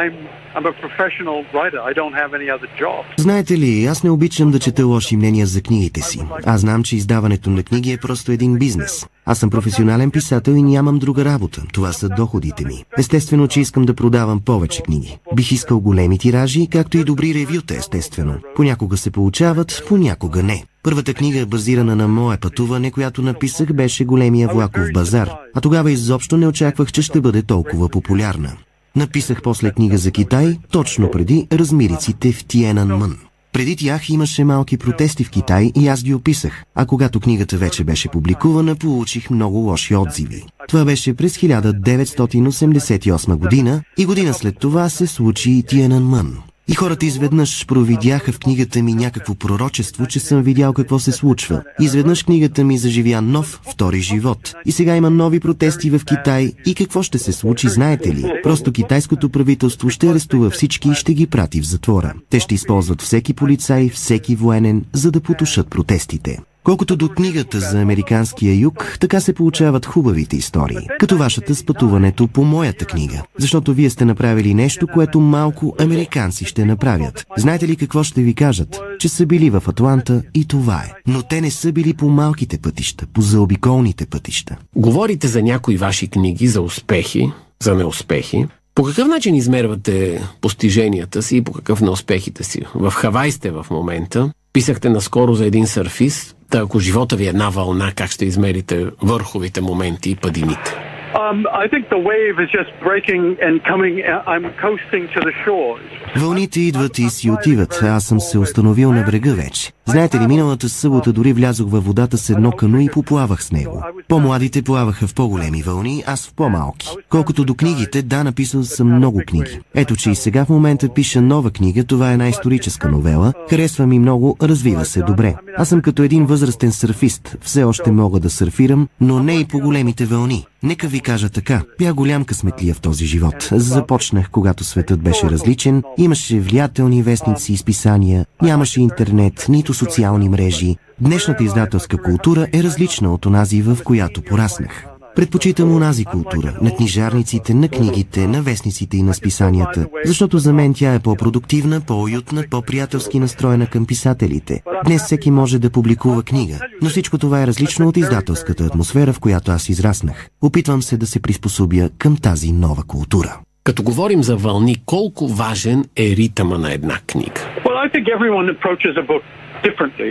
I'm 0.00 0.14
I'm 0.56 0.66
a 0.72 0.74
professional 0.84 1.38
writer. 1.54 1.80
I 1.90 1.92
don't 2.00 2.16
have 2.22 2.30
any 2.38 2.48
other 2.56 2.68
job. 2.82 3.04
Знаете 3.18 3.58
ли, 3.58 3.84
аз 3.86 4.02
не 4.02 4.10
обичам 4.10 4.50
да 4.50 4.58
чета 4.58 4.86
лоши 4.86 5.16
мнения 5.16 5.46
за 5.46 5.62
книгите 5.62 6.00
си. 6.00 6.20
Аз 6.46 6.60
знам, 6.60 6.82
че 6.82 6.96
издаването 6.96 7.50
на 7.50 7.62
книги 7.62 7.92
е 7.92 7.98
просто 7.98 8.32
един 8.32 8.58
бизнес. 8.58 9.06
Аз 9.26 9.38
съм 9.38 9.50
професионален 9.50 10.10
писател 10.10 10.52
и 10.52 10.62
нямам 10.62 10.98
друга 10.98 11.24
работа. 11.24 11.62
Това 11.72 11.92
са 11.92 12.08
доходите 12.08 12.64
ми. 12.64 12.84
Естествено, 12.98 13.48
че 13.48 13.60
искам 13.60 13.84
да 13.84 13.94
продавам 13.94 14.40
повече 14.40 14.82
книги. 14.82 15.18
Бих 15.36 15.52
искал 15.52 15.80
големи 15.80 16.18
тиражи, 16.18 16.68
както 16.72 16.98
и 16.98 17.04
добри 17.04 17.34
ревюта, 17.34 17.76
естествено. 17.76 18.34
Понякога 18.56 18.96
се 18.96 19.10
получават, 19.10 19.82
понякога 19.88 20.42
не. 20.42 20.64
Първата 20.82 21.14
книга 21.14 21.46
базирана 21.46 21.96
на 21.96 22.08
мое 22.08 22.36
пътуване, 22.36 22.90
която 22.90 23.22
написах, 23.22 23.72
беше 23.72 24.04
големия 24.04 24.48
влаков 24.48 24.92
базар. 24.94 25.30
А 25.54 25.60
тогава 25.60 25.92
изобщо 25.92 26.36
не 26.36 26.46
очаквах, 26.46 26.92
че 26.92 27.02
ще 27.02 27.20
бъде 27.20 27.42
толкова 27.42 27.88
популярна. 27.88 28.52
Написах 28.96 29.42
после 29.42 29.70
книга 29.70 29.98
за 29.98 30.10
Китай, 30.10 30.58
точно 30.70 31.10
преди 31.10 31.48
размириците 31.52 32.32
в 32.32 32.44
Тиенан 32.44 32.88
Мън. 32.88 33.16
Преди 33.54 33.76
тях 33.76 34.10
имаше 34.10 34.44
малки 34.44 34.76
протести 34.76 35.24
в 35.24 35.30
Китай 35.30 35.72
и 35.76 35.88
аз 35.88 36.02
ги 36.02 36.14
описах, 36.14 36.64
а 36.74 36.86
когато 36.86 37.20
книгата 37.20 37.56
вече 37.56 37.84
беше 37.84 38.08
публикувана, 38.08 38.76
получих 38.76 39.30
много 39.30 39.58
лоши 39.58 39.96
отзиви. 39.96 40.44
Това 40.68 40.84
беше 40.84 41.14
през 41.14 41.38
1988 41.38 43.36
година 43.36 43.82
и 43.98 44.06
година 44.06 44.34
след 44.34 44.58
това 44.58 44.88
се 44.88 45.06
случи 45.06 45.50
и 45.50 45.62
Тиенан 45.62 46.04
Мън. 46.04 46.38
И 46.68 46.74
хората 46.74 47.06
изведнъж 47.06 47.66
провидяха 47.66 48.32
в 48.32 48.38
книгата 48.38 48.82
ми 48.82 48.94
някакво 48.94 49.34
пророчество, 49.34 50.06
че 50.06 50.20
съм 50.20 50.42
видял 50.42 50.72
какво 50.72 50.98
се 50.98 51.12
случва. 51.12 51.62
Изведнъж 51.80 52.22
книгата 52.22 52.64
ми 52.64 52.78
заживя 52.78 53.22
нов, 53.22 53.60
втори 53.72 54.00
живот. 54.00 54.54
И 54.66 54.72
сега 54.72 54.96
има 54.96 55.10
нови 55.10 55.40
протести 55.40 55.90
в 55.90 56.00
Китай. 56.04 56.52
И 56.66 56.74
какво 56.74 57.02
ще 57.02 57.18
се 57.18 57.32
случи, 57.32 57.68
знаете 57.68 58.14
ли? 58.14 58.32
Просто 58.42 58.72
китайското 58.72 59.28
правителство 59.28 59.90
ще 59.90 60.08
арестува 60.08 60.50
всички 60.50 60.88
и 60.88 60.94
ще 60.94 61.14
ги 61.14 61.26
прати 61.26 61.60
в 61.60 61.66
затвора. 61.66 62.14
Те 62.30 62.40
ще 62.40 62.54
използват 62.54 63.02
всеки 63.02 63.34
полицай, 63.34 63.88
всеки 63.88 64.36
военен, 64.36 64.84
за 64.92 65.10
да 65.10 65.20
потушат 65.20 65.68
протестите. 65.68 66.38
Колкото 66.64 66.96
до 66.96 67.08
книгата 67.08 67.60
за 67.60 67.80
американския 67.80 68.54
юг, 68.54 68.96
така 69.00 69.20
се 69.20 69.32
получават 69.32 69.86
хубавите 69.86 70.36
истории. 70.36 70.88
Като 70.98 71.16
вашата 71.16 71.54
с 71.54 71.64
пътуването 71.64 72.28
по 72.28 72.44
моята 72.44 72.84
книга. 72.84 73.22
Защото 73.38 73.74
вие 73.74 73.90
сте 73.90 74.04
направили 74.04 74.54
нещо, 74.54 74.86
което 74.94 75.20
малко 75.20 75.74
американци 75.80 76.44
ще 76.44 76.64
направят. 76.64 77.26
Знаете 77.36 77.68
ли 77.68 77.76
какво 77.76 78.02
ще 78.02 78.22
ви 78.22 78.34
кажат? 78.34 78.80
Че 78.98 79.08
са 79.08 79.26
били 79.26 79.50
в 79.50 79.62
Атланта 79.68 80.22
и 80.34 80.44
това 80.44 80.76
е. 80.76 80.92
Но 81.06 81.22
те 81.22 81.40
не 81.40 81.50
са 81.50 81.72
били 81.72 81.94
по 81.94 82.08
малките 82.08 82.58
пътища, 82.58 83.06
по 83.12 83.20
заобиколните 83.20 84.06
пътища. 84.06 84.56
Говорите 84.76 85.28
за 85.28 85.42
някои 85.42 85.76
ваши 85.76 86.08
книги, 86.08 86.48
за 86.48 86.60
успехи, 86.60 87.32
за 87.62 87.74
неуспехи. 87.74 88.46
По 88.74 88.84
какъв 88.84 89.08
начин 89.08 89.34
измервате 89.34 90.22
постиженията 90.40 91.22
си 91.22 91.36
и 91.36 91.42
по 91.42 91.52
какъв 91.52 91.80
неуспехите 91.80 92.44
си? 92.44 92.62
В 92.74 92.90
Хавай 92.90 93.30
сте 93.30 93.50
в 93.50 93.66
момента. 93.70 94.32
Писахте 94.52 94.88
наскоро 94.88 95.34
за 95.34 95.46
един 95.46 95.66
сърфист. 95.66 96.36
Та 96.54 96.60
ако 96.60 96.78
живота 96.78 97.16
ви 97.16 97.24
е 97.26 97.28
една 97.28 97.48
вълна, 97.48 97.92
как 97.92 98.10
ще 98.10 98.24
измерите 98.24 98.86
върховите 99.02 99.60
моменти 99.60 100.10
и 100.10 100.16
падините? 100.16 100.93
Um, 101.22 101.46
I 101.62 101.68
think 101.72 101.84
the 101.96 102.02
wave 102.10 102.36
is 102.44 102.50
just 102.58 102.70
breaking 102.88 103.24
and 103.46 103.54
coming. 103.70 103.94
Uh, 104.02 104.32
I'm 104.32 104.44
coasting 104.64 105.04
to 105.14 105.20
the 105.20 105.34
shore. 105.44 105.78
Вълните 106.16 106.60
идват 106.60 106.98
и 106.98 107.10
си 107.10 107.30
отиват. 107.30 107.80
Аз 107.82 108.04
съм 108.04 108.20
се 108.20 108.38
установил 108.38 108.92
на 108.92 109.02
брега 109.02 109.34
вече. 109.34 109.72
Знаете 109.86 110.20
ли, 110.20 110.26
миналата 110.26 110.68
събота 110.68 111.12
дори 111.12 111.32
влязох 111.32 111.70
във 111.70 111.84
водата 111.84 112.18
с 112.18 112.30
едно 112.30 112.52
кано 112.52 112.80
и 112.80 112.88
поплавах 112.92 113.44
с 113.44 113.52
него. 113.52 113.84
По-младите 114.08 114.62
плаваха 114.62 115.06
в 115.06 115.14
по-големи 115.14 115.62
вълни, 115.62 116.04
аз 116.06 116.28
в 116.28 116.34
по-малки. 116.34 116.88
Колкото 117.08 117.44
до 117.44 117.54
книгите, 117.54 118.02
да, 118.02 118.24
написал 118.24 118.62
съм 118.62 118.96
много 118.96 119.22
книги. 119.26 119.60
Ето, 119.74 119.96
че 119.96 120.10
и 120.10 120.14
сега 120.14 120.44
в 120.44 120.48
момента 120.48 120.88
пиша 120.94 121.20
нова 121.20 121.50
книга, 121.50 121.84
това 121.84 122.10
е 122.10 122.12
една 122.12 122.28
историческа 122.28 122.88
новела. 122.88 123.32
Харесва 123.50 123.86
ми 123.86 123.98
много, 123.98 124.36
развива 124.42 124.84
се 124.84 125.02
добре. 125.02 125.34
Аз 125.56 125.68
съм 125.68 125.82
като 125.82 126.02
един 126.02 126.26
възрастен 126.26 126.72
сърфист. 126.72 127.36
Все 127.40 127.64
още 127.64 127.90
мога 127.90 128.20
да 128.20 128.30
сърфирам, 128.30 128.88
но 129.00 129.22
не 129.22 129.34
и 129.34 129.44
по 129.44 129.58
големите 129.58 130.04
вълни. 130.04 130.46
Нека 130.62 130.88
ви 130.88 131.00
кажа 131.04 131.28
така. 131.28 131.62
Бях 131.78 131.94
голям 131.94 132.24
късметлия 132.24 132.74
в 132.74 132.80
този 132.80 133.06
живот. 133.06 133.48
Започнах, 133.52 134.30
когато 134.30 134.64
светът 134.64 135.02
беше 135.02 135.30
различен. 135.30 135.82
Имаше 135.98 136.40
влиятелни 136.40 137.02
вестници 137.02 137.52
и 137.52 137.56
списания. 137.56 138.26
Нямаше 138.42 138.80
интернет, 138.80 139.46
нито 139.48 139.74
социални 139.74 140.28
мрежи. 140.28 140.76
Днешната 141.00 141.44
издателска 141.44 142.02
култура 142.02 142.46
е 142.52 142.62
различна 142.62 143.14
от 143.14 143.26
онази, 143.26 143.62
в 143.62 143.78
която 143.84 144.22
пораснах. 144.22 144.93
Предпочитам 145.16 145.76
онази 145.76 146.04
култура, 146.04 146.58
на 146.62 146.76
книжарниците, 146.76 147.54
на 147.54 147.68
книгите, 147.68 148.26
на 148.26 148.42
вестниците 148.42 148.96
и 148.96 149.02
на 149.02 149.14
списанията, 149.14 149.86
защото 150.04 150.38
за 150.38 150.52
мен 150.52 150.74
тя 150.74 150.94
е 150.94 150.98
по-продуктивна, 150.98 151.80
по-уютна, 151.86 152.44
по-приятелски 152.50 153.18
настроена 153.18 153.66
към 153.66 153.86
писателите. 153.86 154.62
Днес 154.84 155.02
всеки 155.04 155.30
може 155.30 155.58
да 155.58 155.70
публикува 155.70 156.22
книга, 156.22 156.58
но 156.82 156.88
всичко 156.88 157.18
това 157.18 157.42
е 157.42 157.46
различно 157.46 157.88
от 157.88 157.96
издателската 157.96 158.64
атмосфера, 158.64 159.12
в 159.12 159.20
която 159.20 159.50
аз 159.50 159.68
израснах. 159.68 160.28
Опитвам 160.42 160.82
се 160.82 160.96
да 160.96 161.06
се 161.06 161.22
приспособя 161.22 161.90
към 161.98 162.16
тази 162.16 162.52
нова 162.52 162.84
култура. 162.86 163.38
Като 163.64 163.82
говорим 163.82 164.22
за 164.22 164.36
вълни, 164.36 164.76
колко 164.86 165.28
важен 165.28 165.84
е 165.96 166.16
ритъма 166.16 166.58
на 166.58 166.72
една 166.72 166.98
книга? 167.06 167.40
Well, 167.64 167.78
I 167.86 167.88
think 167.92 168.04
everyone 168.16 168.46
approaches 168.56 168.94
a 168.96 169.06
book 169.12 169.22
differently. 169.66 170.10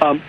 Um, 0.00 0.20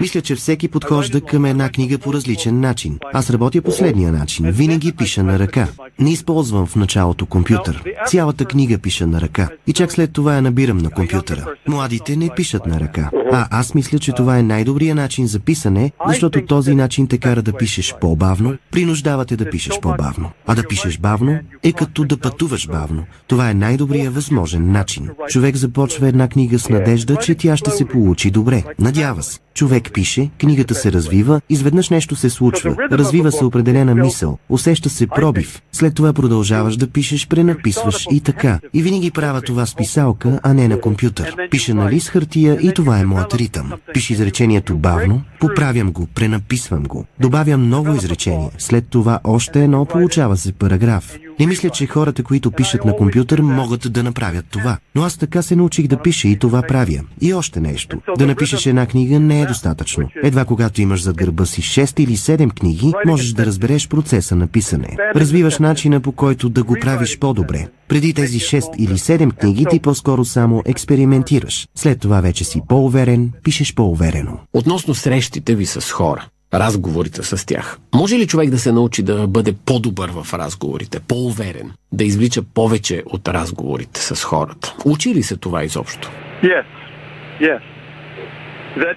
мисля, 0.00 0.20
че 0.20 0.34
всеки 0.34 0.68
подхожда 0.68 1.20
към 1.20 1.44
една 1.44 1.68
книга 1.68 1.98
по 1.98 2.12
различен 2.12 2.60
начин. 2.60 2.98
Аз 3.12 3.30
работя 3.30 3.62
последния 3.62 4.12
начин. 4.12 4.50
Винаги 4.50 4.92
пиша 4.92 5.22
на 5.22 5.38
ръка. 5.38 5.68
Не 5.98 6.12
използвам 6.12 6.66
в 6.66 6.76
началото 6.76 7.26
компютър. 7.26 7.82
Цялата 8.06 8.44
книга 8.44 8.78
пиша 8.78 9.06
на 9.06 9.20
ръка. 9.20 9.48
И 9.66 9.72
чак 9.72 9.92
след 9.92 10.12
това 10.12 10.34
я 10.34 10.42
набирам 10.42 10.78
на 10.78 10.90
компютъра. 10.90 11.46
Младите 11.68 12.16
не 12.16 12.30
пишат 12.36 12.66
на 12.66 12.80
ръка. 12.80 13.10
А 13.32 13.46
аз 13.50 13.74
мисля, 13.74 13.98
че 13.98 14.12
това 14.12 14.38
е 14.38 14.42
най-добрият 14.42 14.96
начин 14.96 15.26
за 15.26 15.40
писане, 15.40 15.92
защото 16.06 16.46
този 16.46 16.74
начин 16.74 17.06
те 17.06 17.18
кара 17.18 17.42
да 17.42 17.52
пишеш 17.52 17.94
по-бавно, 18.00 18.56
принуждавате 18.70 19.36
да 19.36 19.50
пишеш 19.50 19.80
по-бавно. 19.80 20.30
А 20.46 20.54
да 20.54 20.62
пишеш 20.68 20.98
бавно 20.98 21.38
е 21.62 21.72
като 21.72 22.04
да 22.04 22.16
пътуваш 22.16 22.66
бавно. 22.66 23.04
Това 23.26 23.50
е 23.50 23.54
най-добрият 23.54 24.14
възможен 24.14 24.72
начин. 24.72 25.08
Човек 25.28 25.56
започва 25.70 26.08
една 26.08 26.28
книга 26.28 26.58
с 26.58 26.68
надежда, 26.68 27.16
че 27.16 27.34
тя 27.34 27.56
ще 27.56 27.70
се 27.70 27.84
получи 27.84 28.30
добре. 28.30 28.64
Надява 28.78 29.22
се. 29.22 29.38
Човек 29.60 29.90
пише, 29.92 30.30
книгата 30.40 30.74
се 30.74 30.92
развива, 30.92 31.40
изведнъж 31.48 31.90
нещо 31.90 32.16
се 32.16 32.30
случва. 32.30 32.76
Развива 32.92 33.32
се 33.32 33.44
определена 33.44 33.94
мисъл, 33.94 34.38
усеща 34.48 34.90
се 34.90 35.06
пробив. 35.06 35.62
След 35.72 35.94
това 35.94 36.12
продължаваш 36.12 36.76
да 36.76 36.86
пишеш, 36.86 37.28
пренаписваш 37.28 38.06
и 38.10 38.20
така. 38.20 38.60
И 38.74 38.82
винаги 38.82 39.10
правя 39.10 39.40
това 39.40 39.66
с 39.66 39.76
писалка, 39.76 40.40
а 40.42 40.54
не 40.54 40.68
на 40.68 40.80
компютър. 40.80 41.36
Пиша 41.50 41.74
на 41.74 41.90
лист 41.90 42.08
хартия 42.08 42.58
и 42.62 42.74
това 42.74 42.98
е 42.98 43.04
моят 43.04 43.34
ритъм. 43.34 43.72
Пише 43.94 44.12
изречението 44.12 44.76
бавно, 44.76 45.22
поправям 45.40 45.92
го, 45.92 46.06
пренаписвам 46.14 46.82
го. 46.82 47.04
Добавям 47.20 47.68
ново 47.68 47.94
изречение. 47.94 48.50
След 48.58 48.86
това 48.88 49.20
още 49.24 49.64
едно 49.64 49.84
получава 49.84 50.36
се 50.36 50.52
параграф. 50.52 51.18
Не 51.40 51.46
мисля, 51.46 51.70
че 51.70 51.86
хората, 51.86 52.22
които 52.22 52.50
пишат 52.50 52.84
на 52.84 52.96
компютър, 52.96 53.40
могат 53.40 53.92
да 53.92 54.02
направят 54.02 54.46
това. 54.50 54.78
Но 54.94 55.02
аз 55.02 55.16
така 55.16 55.42
се 55.42 55.56
научих 55.56 55.86
да 55.86 56.02
пиша 56.02 56.28
и 56.28 56.38
това 56.38 56.62
правя. 56.62 57.00
И 57.20 57.34
още 57.34 57.60
нещо. 57.60 58.00
Да 58.18 58.26
напишеш 58.26 58.66
една 58.66 58.86
книга 58.86 59.20
не 59.20 59.40
е 59.40 59.46
достатъчно. 59.50 60.08
Едва 60.22 60.44
когато 60.44 60.80
имаш 60.80 61.02
зад 61.02 61.16
гърба 61.16 61.44
си 61.44 61.62
6 61.62 62.00
или 62.00 62.16
7 62.16 62.52
книги, 62.52 62.92
можеш 63.06 63.32
да 63.32 63.46
разбереш 63.46 63.88
процеса 63.88 64.36
на 64.36 64.46
писане. 64.46 64.96
Развиваш 65.16 65.58
начина 65.58 66.00
по 66.00 66.12
който 66.12 66.48
да 66.48 66.62
го 66.64 66.76
правиш 66.80 67.18
по-добре. 67.18 67.68
Преди 67.88 68.14
тези 68.14 68.38
6 68.38 68.76
или 68.78 68.92
7 68.92 69.32
книги 69.32 69.66
ти 69.70 69.80
по-скоро 69.80 70.24
само 70.24 70.62
експериментираш. 70.66 71.68
След 71.74 72.00
това 72.00 72.20
вече 72.20 72.44
си 72.44 72.60
по-уверен, 72.68 73.32
пишеш 73.42 73.74
по-уверено. 73.74 74.38
Относно 74.52 74.94
срещите 74.94 75.54
ви 75.54 75.66
с 75.66 75.92
хора, 75.92 76.24
разговорите 76.54 77.22
с 77.22 77.46
тях. 77.46 77.78
Може 77.94 78.18
ли 78.18 78.26
човек 78.26 78.50
да 78.50 78.58
се 78.58 78.72
научи 78.72 79.02
да 79.02 79.26
бъде 79.26 79.52
по-добър 79.52 80.10
в 80.10 80.34
разговорите, 80.34 81.00
по-уверен, 81.00 81.70
да 81.92 82.04
извлича 82.04 82.42
повече 82.42 83.02
от 83.06 83.28
разговорите 83.28 84.00
с 84.00 84.24
хората? 84.24 84.74
Учи 84.84 85.14
ли 85.14 85.22
се 85.22 85.36
това 85.36 85.64
изобщо? 85.64 86.10
Yes. 86.42 86.64
Yes. 87.40 87.60
That 88.76 88.96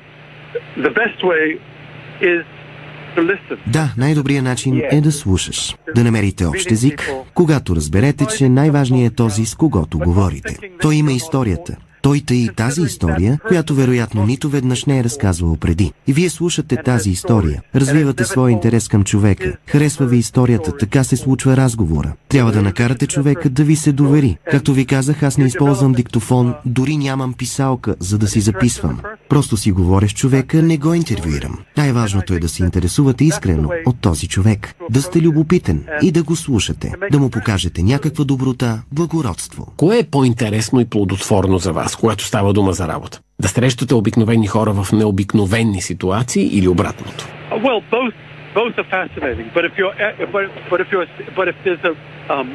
да, 3.67 3.93
най-добрият 3.98 4.43
начин 4.43 4.81
е 4.91 5.01
да 5.01 5.12
слушаш, 5.12 5.75
да 5.95 6.03
намерите 6.03 6.45
общ 6.45 6.72
език, 6.72 7.12
когато 7.33 7.75
разберете, 7.75 8.25
че 8.38 8.50
най-важният 8.50 9.13
е 9.13 9.15
този, 9.15 9.45
с 9.45 9.55
когото 9.55 10.00
говорите. 10.00 10.57
Той 10.81 10.95
има 10.95 11.12
историята, 11.12 11.77
той 12.03 12.22
и 12.31 12.50
тази 12.55 12.81
история, 12.81 13.39
която 13.48 13.75
вероятно 13.75 14.25
нито 14.25 14.50
веднъж 14.50 14.86
не 14.86 15.00
е 15.00 15.03
разказвал 15.03 15.55
преди. 15.55 15.91
И 16.07 16.13
вие 16.13 16.29
слушате 16.29 16.77
тази 16.86 17.10
история, 17.10 17.62
развивате 17.75 18.25
своя 18.25 18.51
интерес 18.51 18.88
към 18.88 19.03
човека, 19.03 19.57
харесва 19.67 20.05
ви 20.05 20.17
историята, 20.17 20.77
така 20.77 21.03
се 21.03 21.17
случва 21.17 21.57
разговора. 21.57 22.13
Трябва 22.29 22.51
да 22.51 22.62
накарате 22.62 23.07
човека 23.07 23.50
да 23.50 23.63
ви 23.63 23.75
се 23.75 23.91
довери. 23.91 24.38
Както 24.51 24.74
ви 24.74 24.86
казах, 24.86 25.24
аз 25.24 25.38
не 25.38 25.45
използвам 25.45 25.93
диктофон, 25.93 26.53
дори 26.65 26.98
нямам 26.98 27.33
писалка, 27.33 27.95
за 28.00 28.17
да 28.17 28.27
си 28.27 28.39
записвам. 28.39 29.00
Просто 29.29 29.57
си 29.57 29.72
говоря 29.72 30.10
с 30.10 30.13
човека, 30.13 30.62
не 30.62 30.77
го 30.77 30.93
интервюирам. 30.93 31.60
Най-важното 31.77 32.33
е 32.33 32.39
да 32.39 32.50
се 32.50 32.63
интересувате 32.63 33.25
искрено 33.25 33.69
от 33.86 34.00
този 34.01 34.27
човек, 34.27 34.75
да 34.89 35.01
сте 35.01 35.22
любопитен 35.22 35.83
и 36.01 36.12
да 36.12 36.24
го 36.24 36.36
слушате, 36.36 36.93
да 37.12 37.19
му 37.19 37.29
покажете 37.29 37.83
някаква 37.83 38.24
доброта, 38.24 38.81
благородство. 38.91 39.74
Кое 39.77 40.00
е 40.00 40.03
по-интересно 40.03 40.79
и 40.79 40.86
плодотворно 40.86 41.57
за 41.57 41.74
вас? 41.74 41.92
Вас, 41.93 41.95
когато 41.95 42.23
става 42.23 42.53
дума 42.53 42.73
за 42.73 42.88
работа? 42.88 43.19
Да 43.41 43.47
срещате 43.47 43.93
обикновени 43.93 44.47
хора 44.47 44.73
в 44.73 44.91
необикновени 44.91 45.81
ситуации 45.81 46.57
или 46.57 46.67
обратното? 46.67 47.25
Well, 47.51 47.81
both, 47.91 48.13
both 48.55 48.77
are 48.77 48.89
fascinating. 49.00 49.47
But 49.55 49.63
if 49.65 49.73
you're, 49.79 49.93
but, 50.35 50.45
but 50.71 50.79
if 50.83 50.88
you're, 50.91 51.07
but 51.38 51.47
if 51.51 51.57
there's 51.65 51.83
a, 51.91 51.93
um, 52.35 52.47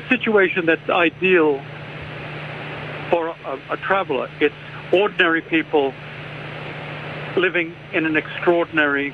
a 0.00 0.02
situation 0.12 0.62
that's 0.70 0.88
ideal 1.08 1.50
for 3.10 3.22
a, 3.52 3.54
a 3.76 3.78
traveler, 3.88 4.26
it's 4.46 4.60
ordinary 5.02 5.42
people 5.56 5.84
living 7.46 7.68
in 7.96 8.02
an 8.10 8.16
extraordinary 8.22 9.08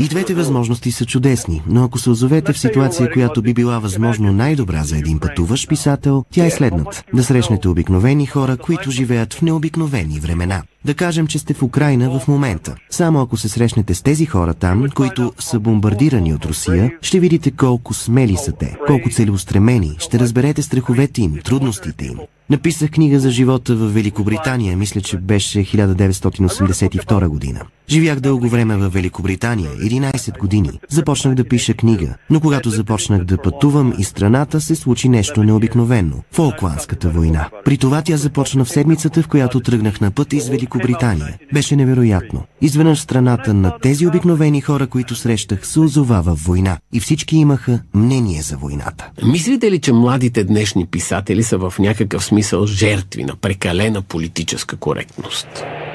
И 0.00 0.08
двете 0.08 0.34
възможности 0.34 0.92
са 0.92 1.06
чудесни, 1.06 1.62
но 1.66 1.84
ако 1.84 1.98
се 1.98 2.10
озовете 2.10 2.52
в 2.52 2.58
ситуация, 2.58 3.12
която 3.12 3.42
би 3.42 3.54
била 3.54 3.78
възможно 3.78 4.32
най-добра 4.32 4.84
за 4.84 4.98
един 4.98 5.18
пътуващ 5.18 5.68
писател, 5.68 6.24
тя 6.30 6.46
е 6.46 6.50
следната. 6.50 7.02
Да 7.14 7.24
срещнете 7.24 7.68
обикновени 7.68 8.26
хора, 8.26 8.56
които 8.56 8.90
живеят 8.90 9.34
в 9.34 9.42
необикновени 9.42 10.20
времена. 10.20 10.62
Да 10.84 10.94
кажем, 10.94 11.26
че 11.26 11.38
сте 11.38 11.54
в 11.54 11.62
Украина 11.62 12.18
в 12.18 12.28
момента. 12.28 12.74
Само 12.90 13.20
ако 13.20 13.36
се 13.36 13.48
срещнете 13.48 13.94
с 13.94 14.02
тези 14.02 14.26
хора 14.26 14.54
там, 14.54 14.86
които 14.94 15.32
са 15.38 15.60
бомбардирани 15.60 16.34
от 16.34 16.44
Русия, 16.44 16.92
ще 17.02 17.20
видите 17.20 17.50
колко 17.50 17.94
смели 17.94 18.36
са 18.36 18.52
те, 18.52 18.76
колко 18.86 19.10
целеустремени, 19.10 19.96
ще 19.98 20.18
разберете 20.18 20.62
страховете 20.62 21.22
им, 21.22 21.38
трудностите 21.44 22.04
им. 22.04 22.18
Написах 22.50 22.90
книга 22.90 23.20
за 23.20 23.30
живота 23.30 23.76
в 23.76 23.94
Великобритания, 23.94 24.76
мисля, 24.76 25.00
че 25.00 25.16
беше 25.16 25.58
1982 25.58 27.28
година. 27.28 27.60
Живях 27.90 28.20
дълго 28.20 28.48
време 28.48 28.76
в 28.76 28.88
Великобритания, 28.88 29.70
11 29.70 30.38
години. 30.38 30.70
Започнах 30.88 31.34
да 31.34 31.48
пиша 31.48 31.74
книга, 31.74 32.14
но 32.30 32.40
когато 32.40 32.70
започнах 32.70 33.24
да 33.24 33.42
пътувам 33.42 33.94
и 33.98 34.04
страната, 34.04 34.60
се 34.60 34.74
случи 34.74 35.08
нещо 35.08 35.44
необикновено– 35.44 36.16
Фолкландската 36.32 37.08
война. 37.08 37.48
При 37.64 37.78
това 37.78 38.02
тя 38.02 38.16
започна 38.16 38.64
в 38.64 38.70
седмицата, 38.70 39.22
в 39.22 39.28
която 39.28 39.60
тръгнах 39.60 40.00
на 40.00 40.10
път 40.10 40.32
из 40.32 40.48
Великобритания. 40.48 41.38
Беше 41.52 41.76
невероятно. 41.76 42.44
Изведнъж 42.60 42.98
страната 42.98 43.54
на 43.54 43.78
тези 43.78 44.06
обикновени 44.06 44.60
хора, 44.60 44.86
които 44.86 45.14
срещах, 45.14 45.66
се 45.66 45.80
озовава 45.80 46.36
в 46.36 46.44
война 46.44 46.78
и 46.92 47.00
всички 47.00 47.36
имаха 47.36 47.80
мнение 47.94 48.42
за 48.42 48.56
войната. 48.56 49.10
Мислите 49.24 49.70
ли, 49.70 49.78
че 49.78 49.92
младите 49.92 50.44
днешни 50.44 50.86
писатели 50.86 51.42
са 51.42 51.58
в 51.58 51.74
някакъв 51.78 52.24
смисъл 52.24 52.66
жертви 52.66 53.24
на 53.24 53.36
прекалена 53.36 54.02
политическа 54.02 54.76
коректност? 54.76 55.48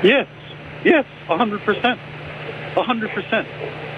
Yes. 0.03 0.42
Yes, 0.85 1.05
100%. 1.29 1.97
100%. 2.75 3.92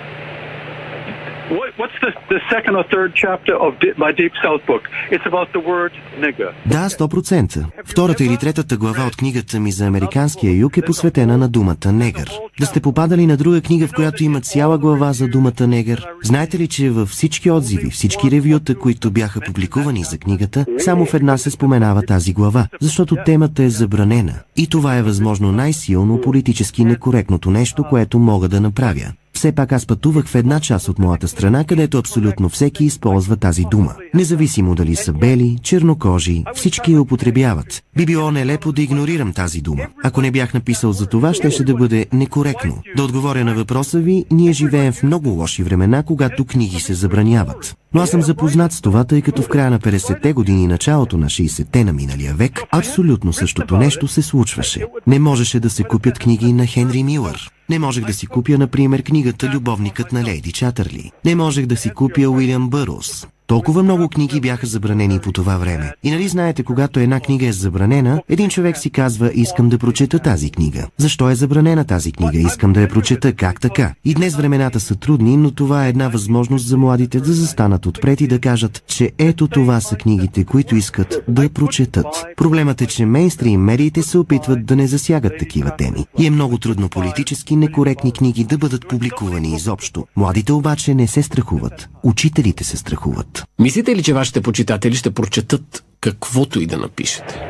What's 1.49 1.97
the, 2.01 2.11
the 2.29 2.39
second 2.49 2.75
or 2.75 2.85
third 2.95 3.13
chapter 3.13 3.53
of 3.55 3.71
my 3.97 4.11
Deep 4.11 4.33
South 4.43 4.65
book? 4.65 4.83
It's 5.11 5.27
about 5.31 5.47
the 5.53 5.63
word 5.71 5.91
nigger. 6.19 6.53
Да, 6.65 6.89
100%. 6.89 7.65
Втората 7.85 8.23
или 8.23 8.37
третата 8.37 8.77
глава 8.77 9.05
от 9.07 9.15
книгата 9.15 9.59
ми 9.59 9.71
за 9.71 9.85
американския 9.85 10.53
юг 10.53 10.77
е 10.77 10.81
посветена 10.81 11.37
на 11.37 11.47
думата 11.47 11.91
негър. 11.91 12.31
Да 12.59 12.65
сте 12.65 12.79
попадали 12.79 13.27
на 13.27 13.37
друга 13.37 13.61
книга, 13.61 13.87
в 13.87 13.93
която 13.93 14.23
има 14.23 14.41
цяла 14.41 14.77
глава 14.77 15.13
за 15.13 15.27
думата 15.27 15.67
негър? 15.67 16.07
Знаете 16.23 16.59
ли, 16.59 16.67
че 16.67 16.89
във 16.89 17.09
всички 17.09 17.51
отзиви, 17.51 17.89
всички 17.89 18.31
ревюта, 18.31 18.75
които 18.75 19.11
бяха 19.11 19.41
публикувани 19.41 20.03
за 20.03 20.17
книгата, 20.17 20.65
само 20.77 21.05
в 21.05 21.13
една 21.13 21.37
се 21.37 21.51
споменава 21.51 22.01
тази 22.01 22.33
глава, 22.33 22.67
защото 22.81 23.17
темата 23.25 23.63
е 23.63 23.69
забранена. 23.69 24.33
И 24.57 24.67
това 24.67 24.97
е 24.97 25.03
възможно 25.03 25.51
най-силно 25.51 26.21
политически 26.21 26.85
некоректното 26.85 27.51
нещо, 27.51 27.83
което 27.89 28.19
мога 28.19 28.47
да 28.49 28.61
направя. 28.61 29.11
Все 29.45 29.51
пак 29.51 29.71
аз 29.71 29.85
пътувах 29.85 30.27
в 30.27 30.35
една 30.35 30.59
част 30.59 30.89
от 30.89 30.99
моята 30.99 31.27
страна, 31.27 31.63
където 31.63 31.97
абсолютно 31.97 32.49
всеки 32.49 32.85
използва 32.85 33.35
тази 33.35 33.63
дума. 33.71 33.95
Независимо 34.13 34.75
дали 34.75 34.95
са 34.95 35.13
бели, 35.13 35.57
чернокожи, 35.63 36.43
всички 36.55 36.91
я 36.91 37.01
употребяват. 37.01 37.83
Би 37.95 38.05
било 38.05 38.31
нелепо 38.31 38.71
да 38.71 38.81
игнорирам 38.81 39.33
тази 39.33 39.61
дума. 39.61 39.83
Ако 40.03 40.21
не 40.21 40.31
бях 40.31 40.53
написал 40.53 40.93
за 40.93 41.05
това, 41.05 41.33
щеше 41.33 41.63
да 41.63 41.73
бъде 41.73 42.05
некоректно. 42.13 42.81
Да 42.95 43.03
отговоря 43.03 43.45
на 43.45 43.55
въпроса 43.55 43.99
ви, 43.99 44.25
ние 44.31 44.53
живеем 44.53 44.93
в 44.93 45.03
много 45.03 45.29
лоши 45.29 45.63
времена, 45.63 46.03
когато 46.03 46.45
книги 46.45 46.79
се 46.79 46.93
забраняват. 46.93 47.75
Но 47.93 48.01
аз 48.01 48.09
съм 48.09 48.21
запознат 48.21 48.71
с 48.71 48.81
това, 48.81 49.03
тъй 49.03 49.21
като 49.21 49.41
в 49.41 49.47
края 49.47 49.71
на 49.71 49.79
50-те 49.79 50.33
години 50.33 50.63
и 50.63 50.67
началото 50.67 51.17
на 51.17 51.25
60-те 51.25 51.83
на 51.83 51.93
миналия 51.93 52.33
век, 52.33 52.61
абсолютно 52.71 53.33
същото 53.33 53.77
нещо 53.77 54.07
се 54.07 54.21
случваше. 54.21 54.85
Не 55.07 55.19
можеше 55.19 55.59
да 55.59 55.69
се 55.69 55.83
купят 55.83 56.19
книги 56.19 56.53
на 56.53 56.65
Хенри 56.65 57.03
Милър. 57.03 57.51
Не 57.69 57.79
можех 57.79 58.05
да 58.05 58.13
си 58.13 58.27
купя, 58.27 58.57
например, 58.57 59.03
книгата 59.03 59.49
Любовникът 59.49 60.11
на 60.11 60.23
Лейди 60.23 60.51
Чатърли. 60.51 61.11
Не 61.25 61.35
можех 61.35 61.65
да 61.65 61.77
си 61.77 61.89
купя 61.89 62.29
Уилям 62.29 62.69
Бърос. 62.69 63.27
Толкова 63.47 63.83
много 63.83 64.09
книги 64.09 64.41
бяха 64.41 64.67
забранени 64.67 65.19
по 65.19 65.31
това 65.31 65.57
време. 65.57 65.93
И 66.03 66.11
нали 66.11 66.27
знаете, 66.27 66.63
когато 66.63 66.99
една 66.99 67.19
книга 67.19 67.47
е 67.47 67.51
забранена, 67.51 68.21
един 68.29 68.49
човек 68.49 68.77
си 68.77 68.89
казва, 68.89 69.31
искам 69.33 69.69
да 69.69 69.77
прочета 69.77 70.19
тази 70.19 70.49
книга. 70.49 70.87
Защо 70.97 71.29
е 71.29 71.35
забранена 71.35 71.85
тази 71.85 72.11
книга? 72.11 72.39
Искам 72.39 72.73
да 72.73 72.81
я 72.81 72.89
прочета. 72.89 73.33
Как 73.33 73.61
така? 73.61 73.93
И 74.05 74.13
днес 74.13 74.35
времената 74.35 74.79
са 74.79 74.95
трудни, 74.95 75.37
но 75.37 75.51
това 75.51 75.85
е 75.85 75.89
една 75.89 76.07
възможност 76.07 76.67
за 76.67 76.77
младите 76.77 77.19
да 77.19 77.33
застанат 77.33 77.85
отпред 77.85 78.21
и 78.21 78.27
да 78.27 78.39
кажат, 78.39 78.83
че 78.87 79.11
ето 79.17 79.47
това 79.47 79.81
са 79.81 79.95
книгите, 79.95 80.43
които 80.43 80.75
искат 80.75 81.23
да 81.27 81.49
прочетат. 81.49 82.07
Проблемът 82.37 82.81
е, 82.81 82.85
че 82.85 83.05
мейнстрим 83.05 83.61
медиите 83.61 84.03
се 84.03 84.17
опитват 84.17 84.65
да 84.65 84.75
не 84.75 84.87
засягат 84.87 85.33
такива 85.39 85.75
теми. 85.77 86.05
И 86.19 86.25
е 86.27 86.31
много 86.31 86.57
трудно 86.57 86.89
политически 86.89 87.55
некоректни 87.55 88.11
книги 88.11 88.43
да 88.43 88.57
бъдат 88.57 88.87
публикувани 88.87 89.55
изобщо. 89.55 90.07
Младите 90.15 90.53
обаче 90.53 90.93
не 90.93 91.07
се 91.07 91.23
страхуват. 91.23 91.89
Учителите 92.03 92.63
се 92.63 92.77
страхуват. 92.77 93.34
Мислите 93.59 93.95
ли, 93.95 94.03
че 94.03 94.13
вашите 94.13 94.41
почитатели 94.41 94.95
ще 94.95 95.13
прочетат 95.13 95.83
каквото 96.01 96.59
и 96.59 96.65
да 96.65 96.77
напишете? 96.77 97.41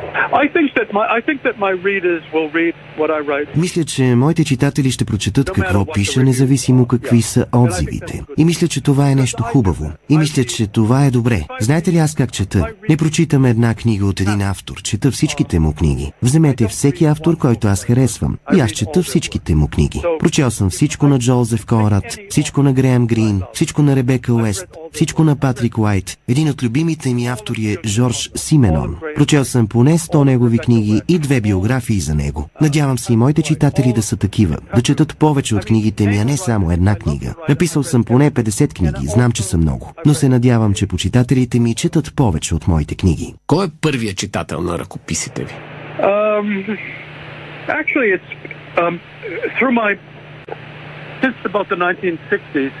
Мисля, 3.56 3.84
че 3.84 4.02
моите 4.02 4.44
читатели 4.44 4.90
ще 4.90 5.04
прочетат 5.04 5.50
какво 5.50 5.92
пиша, 5.92 6.22
независимо 6.22 6.86
какви 6.86 7.22
са 7.22 7.46
отзивите. 7.52 8.22
И 8.36 8.44
мисля, 8.44 8.68
че 8.68 8.80
това 8.80 9.10
е 9.10 9.14
нещо 9.14 9.42
хубаво. 9.42 9.92
И 10.08 10.18
мисля, 10.18 10.44
че 10.44 10.66
това 10.66 11.06
е 11.06 11.10
добре. 11.10 11.42
Знаете 11.60 11.92
ли 11.92 11.98
аз 11.98 12.14
как 12.14 12.32
чета? 12.32 12.66
Не 12.88 12.96
прочитам 12.96 13.44
една 13.44 13.74
книга 13.74 14.06
от 14.06 14.20
един 14.20 14.42
автор, 14.42 14.82
чета 14.82 15.10
всичките 15.10 15.58
му 15.58 15.74
книги. 15.74 16.12
Вземете 16.22 16.68
всеки 16.68 17.04
автор, 17.04 17.36
който 17.36 17.68
аз 17.68 17.84
харесвам. 17.84 18.38
И 18.56 18.60
аз 18.60 18.70
чета 18.70 19.02
всичките 19.02 19.54
му 19.54 19.68
книги. 19.68 20.02
Прочел 20.18 20.50
съм 20.50 20.70
всичко 20.70 21.08
на 21.08 21.18
Джозеф 21.18 21.66
Конрад, 21.66 22.04
всичко 22.30 22.62
на 22.62 22.72
Греъм 22.72 23.06
Грин, 23.06 23.42
всичко 23.52 23.82
на 23.82 23.96
Ребека 23.96 24.34
Уест, 24.34 24.66
всичко 24.92 25.24
на 25.24 25.36
Патрик 25.36 25.78
Уайт. 25.78 26.18
Един 26.28 26.48
от 26.48 26.62
любимите 26.62 27.14
ми 27.14 27.26
автори 27.26 27.66
е 27.66 27.88
Жорж 27.88 28.30
Сименон. 28.34 28.96
Прочел 29.16 29.44
съм 29.44 29.66
поне 29.66 29.98
100 29.98 30.24
негови 30.24 30.58
книги 30.58 30.75
и 31.08 31.18
две 31.18 31.40
биографии 31.40 32.00
за 32.00 32.14
него. 32.14 32.48
Надявам 32.60 32.98
се 32.98 33.12
и 33.12 33.16
моите 33.16 33.42
читатели 33.42 33.92
да 33.92 34.02
са 34.02 34.16
такива, 34.16 34.56
да 34.74 34.82
четат 34.82 35.18
повече 35.18 35.54
от 35.54 35.64
книгите 35.64 36.06
ми, 36.06 36.16
а 36.16 36.24
не 36.24 36.36
само 36.36 36.70
една 36.70 36.94
книга. 36.94 37.34
Написал 37.48 37.82
съм 37.82 38.04
поне 38.04 38.30
50 38.30 38.74
книги, 38.74 39.06
знам, 39.06 39.32
че 39.32 39.42
са 39.42 39.58
много, 39.58 39.92
но 40.06 40.14
се 40.14 40.28
надявам, 40.28 40.74
че 40.74 40.86
почитателите 40.86 41.60
ми 41.60 41.74
четат 41.74 42.16
повече 42.16 42.54
от 42.54 42.68
моите 42.68 42.94
книги. 42.96 43.34
Кой 43.46 43.66
е 43.66 43.68
първият 43.80 44.16
читател 44.16 44.60
на 44.60 44.78
ръкописите 44.78 45.44
ви? 45.44 45.54
Um, 46.02 46.78
actually, 47.68 48.08
it's 48.16 48.30
um, 48.76 49.00
through 49.56 49.74
my 49.82 49.90
since 51.22 51.38
about 51.50 51.66
the 51.72 51.76
1960s. 51.76 52.72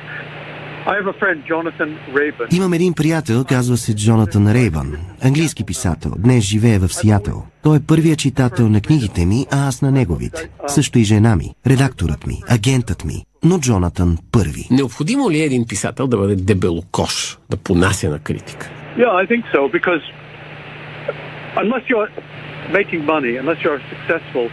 Имам 2.52 2.72
един 2.72 2.94
приятел, 2.94 3.44
казва 3.48 3.76
се 3.76 3.96
Джонатан 3.96 4.52
Рейбан, 4.52 4.96
английски 5.24 5.64
писател. 5.66 6.12
Днес 6.18 6.44
живее 6.44 6.78
в 6.78 6.88
Сиатъл. 6.88 7.46
Той 7.62 7.76
е 7.76 7.80
първият 7.88 8.18
читател 8.18 8.68
на 8.68 8.80
книгите 8.80 9.26
ми, 9.26 9.46
а 9.52 9.68
аз 9.68 9.82
на 9.82 9.90
неговите. 9.90 10.50
Също 10.66 10.98
и 10.98 11.04
жена 11.04 11.36
ми, 11.36 11.54
редакторът 11.66 12.26
ми, 12.26 12.34
агентът 12.48 13.04
ми. 13.04 13.24
Но 13.44 13.58
Джонатан 13.58 14.18
първи. 14.32 14.68
Необходимо 14.70 15.30
ли 15.30 15.40
е 15.40 15.44
един 15.44 15.66
писател 15.68 16.06
да 16.06 16.16
бъде 16.16 16.36
дебелокош, 16.36 17.38
да 17.50 17.56
понася 17.56 18.10
на 18.10 18.18
критика? 18.18 18.70
Yeah, 18.98 19.14
I 19.22 19.26
think 19.30 19.42
so, 19.54 19.60
because 19.78 20.02
unless 21.62 21.84
you're 21.90 22.08
making 22.72 23.02
money, 23.04 23.32
unless 23.42 23.58
you're 23.64 23.82
successful, 23.94 24.50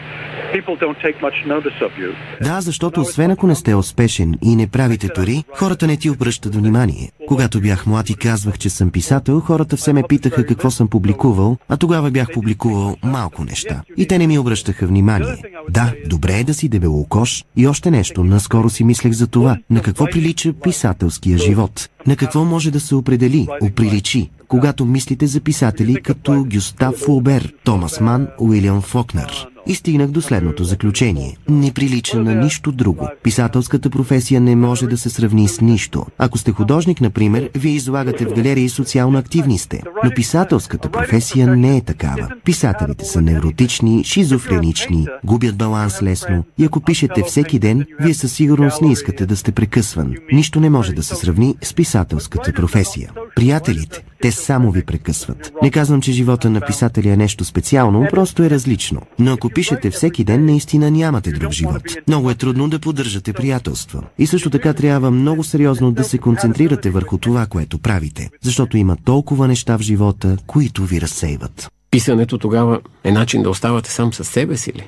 да, 2.41 2.61
защото 2.61 3.01
освен 3.01 3.31
ако 3.31 3.47
не 3.47 3.55
сте 3.55 3.75
успешен 3.75 4.35
и 4.41 4.55
не 4.55 4.67
правите 4.67 5.09
пари, 5.15 5.43
хората 5.55 5.87
не 5.87 5.97
ти 5.97 6.09
обръщат 6.09 6.55
внимание. 6.55 7.11
Когато 7.27 7.61
бях 7.61 7.85
млад 7.87 8.09
и 8.09 8.15
казвах, 8.15 8.57
че 8.57 8.69
съм 8.69 8.91
писател, 8.91 9.39
хората 9.39 9.77
все 9.77 9.93
ме 9.93 10.03
питаха 10.09 10.45
какво 10.45 10.71
съм 10.71 10.87
публикувал, 10.87 11.57
а 11.69 11.77
тогава 11.77 12.11
бях 12.11 12.27
публикувал 12.33 12.97
малко 13.03 13.43
неща. 13.43 13.81
И 13.97 14.07
те 14.07 14.17
не 14.17 14.27
ми 14.27 14.39
обръщаха 14.39 14.87
внимание. 14.87 15.35
Да, 15.69 15.93
добре 16.05 16.33
е 16.33 16.43
да 16.43 16.53
си 16.53 16.69
дебелокош. 16.69 17.43
И 17.55 17.67
още 17.67 17.91
нещо, 17.91 18.23
наскоро 18.23 18.69
си 18.69 18.83
мислех 18.83 19.13
за 19.13 19.27
това. 19.27 19.57
На 19.69 19.81
какво 19.81 20.05
прилича 20.05 20.53
писателския 20.53 21.37
живот? 21.37 21.89
На 22.07 22.15
какво 22.15 22.45
може 22.45 22.71
да 22.71 22.79
се 22.79 22.95
определи, 22.95 23.47
оприличи, 23.61 24.29
когато 24.47 24.85
мислите 24.85 25.27
за 25.27 25.41
писатели 25.41 26.01
като 26.01 26.45
Гюстав 26.53 26.95
Фулбер, 26.95 27.53
Томас 27.63 27.99
Ман, 27.99 28.27
Уилям 28.39 28.81
Фокнер? 28.81 29.52
И 29.67 29.75
стигнах 29.75 30.11
до 30.11 30.21
следното 30.21 30.63
заключение. 30.63 31.37
Не 31.49 31.71
прилича 31.71 32.19
на 32.19 32.35
нищо 32.35 32.71
друго. 32.71 33.09
Писателската 33.23 33.89
професия 33.89 34.41
не 34.41 34.55
може 34.55 34.87
да 34.87 34.97
се 34.97 35.09
сравни 35.09 35.47
с 35.47 35.61
нищо. 35.61 36.05
Ако 36.17 36.37
сте 36.37 36.51
художник, 36.51 37.01
например, 37.01 37.49
вие 37.55 37.71
излагате 37.71 38.25
в 38.25 38.33
галерии 38.33 38.69
социално 38.69 39.17
активни 39.17 39.57
сте. 39.57 39.83
Но 40.03 40.11
писателската 40.11 40.89
професия 40.89 41.47
не 41.47 41.77
е 41.77 41.81
такава. 41.81 42.29
Писателите 42.45 43.05
са 43.05 43.21
невротични, 43.21 44.03
шизофренични, 44.03 45.07
губят 45.23 45.55
баланс 45.55 46.01
лесно 46.01 46.43
и 46.57 46.65
ако 46.65 46.81
пишете 46.81 47.23
всеки 47.27 47.59
ден, 47.59 47.85
вие 47.99 48.13
със 48.13 48.33
сигурност 48.33 48.81
не 48.81 48.91
искате 48.91 49.25
да 49.25 49.35
сте 49.35 49.51
прекъсван. 49.51 50.13
Нищо 50.33 50.59
не 50.59 50.69
може 50.69 50.93
да 50.93 51.03
се 51.03 51.15
сравни 51.15 51.55
с 51.61 51.73
писателската 51.73 52.53
професия. 52.53 53.11
Приятелите, 53.35 54.03
Те 54.23 54.31
само 54.31 54.71
ви 54.71 54.85
прекъсват. 54.85 55.53
Не 55.63 55.71
казвам, 55.71 56.01
че 56.01 56.11
живота 56.11 56.49
на 56.49 56.61
писателя 56.61 57.13
е 57.13 57.17
нещо 57.17 57.45
специално, 57.45 58.07
просто 58.09 58.43
е 58.43 58.49
различно. 58.49 59.01
Но 59.19 59.33
ако 59.33 59.49
пишете 59.49 59.89
всеки 59.89 60.23
ден, 60.23 60.45
наистина 60.45 60.91
нямате 60.91 61.31
друг 61.31 61.51
живот. 61.51 61.81
Много 62.07 62.29
е 62.29 62.35
трудно 62.35 62.69
да 62.69 62.79
поддържате 62.79 63.33
приятелства. 63.33 64.03
И 64.17 64.27
също 64.27 64.49
така 64.49 64.73
трябва 64.73 65.11
много 65.11 65.43
сериозно 65.43 65.91
да 65.91 66.03
се 66.03 66.17
концентрирате 66.17 66.89
върху 66.89 67.17
това, 67.17 67.45
което 67.45 67.79
правите. 67.79 68.29
Защото 68.41 68.77
има 68.77 68.97
толкова 69.05 69.47
неща 69.47 69.77
в 69.77 69.81
живота, 69.81 70.37
които 70.47 70.83
ви 70.83 71.01
разсейват. 71.01 71.71
Писането 71.91 72.37
тогава 72.37 72.79
е 73.03 73.11
начин 73.11 73.43
да 73.43 73.49
оставате 73.49 73.91
сам 73.91 74.13
със 74.13 74.27
себе 74.27 74.57
си 74.57 74.73
ли? 74.73 74.83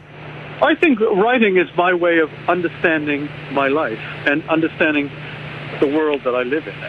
I 0.62 0.74
think 0.82 0.96
writing 1.24 1.56
is 1.64 1.70
my 1.86 1.94
way 2.06 2.16
of 2.26 2.30
understanding 2.56 3.22
my 3.62 3.68
life 3.82 4.04
and 4.32 4.38
understanding 4.56 5.10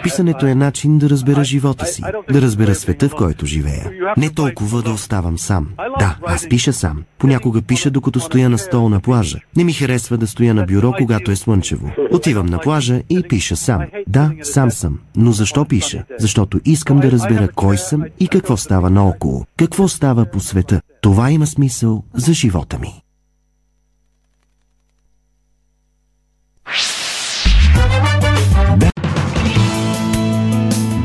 Писането 0.02 0.46
е 0.46 0.54
начин 0.54 0.98
да 0.98 1.10
разбера 1.10 1.44
живота 1.44 1.86
си, 1.86 2.02
да 2.30 2.42
разбера 2.42 2.74
света, 2.74 3.08
в 3.08 3.14
който 3.14 3.46
живея. 3.46 3.90
Не 4.16 4.34
толкова 4.34 4.82
да 4.82 4.90
оставам 4.90 5.38
сам. 5.38 5.68
Да, 5.98 6.16
аз 6.26 6.48
пиша 6.48 6.72
сам. 6.72 7.02
Понякога 7.18 7.62
пиша, 7.62 7.90
докато 7.90 8.20
стоя 8.20 8.48
на 8.48 8.58
стол 8.58 8.88
на 8.88 9.00
плажа. 9.00 9.38
Не 9.56 9.64
ми 9.64 9.72
харесва 9.72 10.18
да 10.18 10.26
стоя 10.26 10.54
на 10.54 10.64
бюро, 10.64 10.92
когато 10.98 11.30
е 11.30 11.36
слънчево. 11.36 11.90
Отивам 12.10 12.46
на 12.46 12.58
плажа 12.58 13.00
и 13.10 13.22
пиша 13.28 13.56
сам. 13.56 13.80
Да, 14.06 14.30
сам 14.42 14.70
съм. 14.70 14.98
Но 15.16 15.32
защо 15.32 15.64
пиша? 15.64 16.04
Защото 16.18 16.60
искам 16.64 17.00
да 17.00 17.10
разбера 17.10 17.48
кой 17.54 17.78
съм 17.78 18.04
и 18.20 18.28
какво 18.28 18.56
става 18.56 18.90
наоколо. 18.90 19.44
Какво 19.56 19.88
става 19.88 20.24
по 20.24 20.40
света. 20.40 20.80
Това 21.00 21.30
има 21.30 21.46
смисъл 21.46 22.02
за 22.14 22.32
живота 22.32 22.78
ми. 22.78 23.05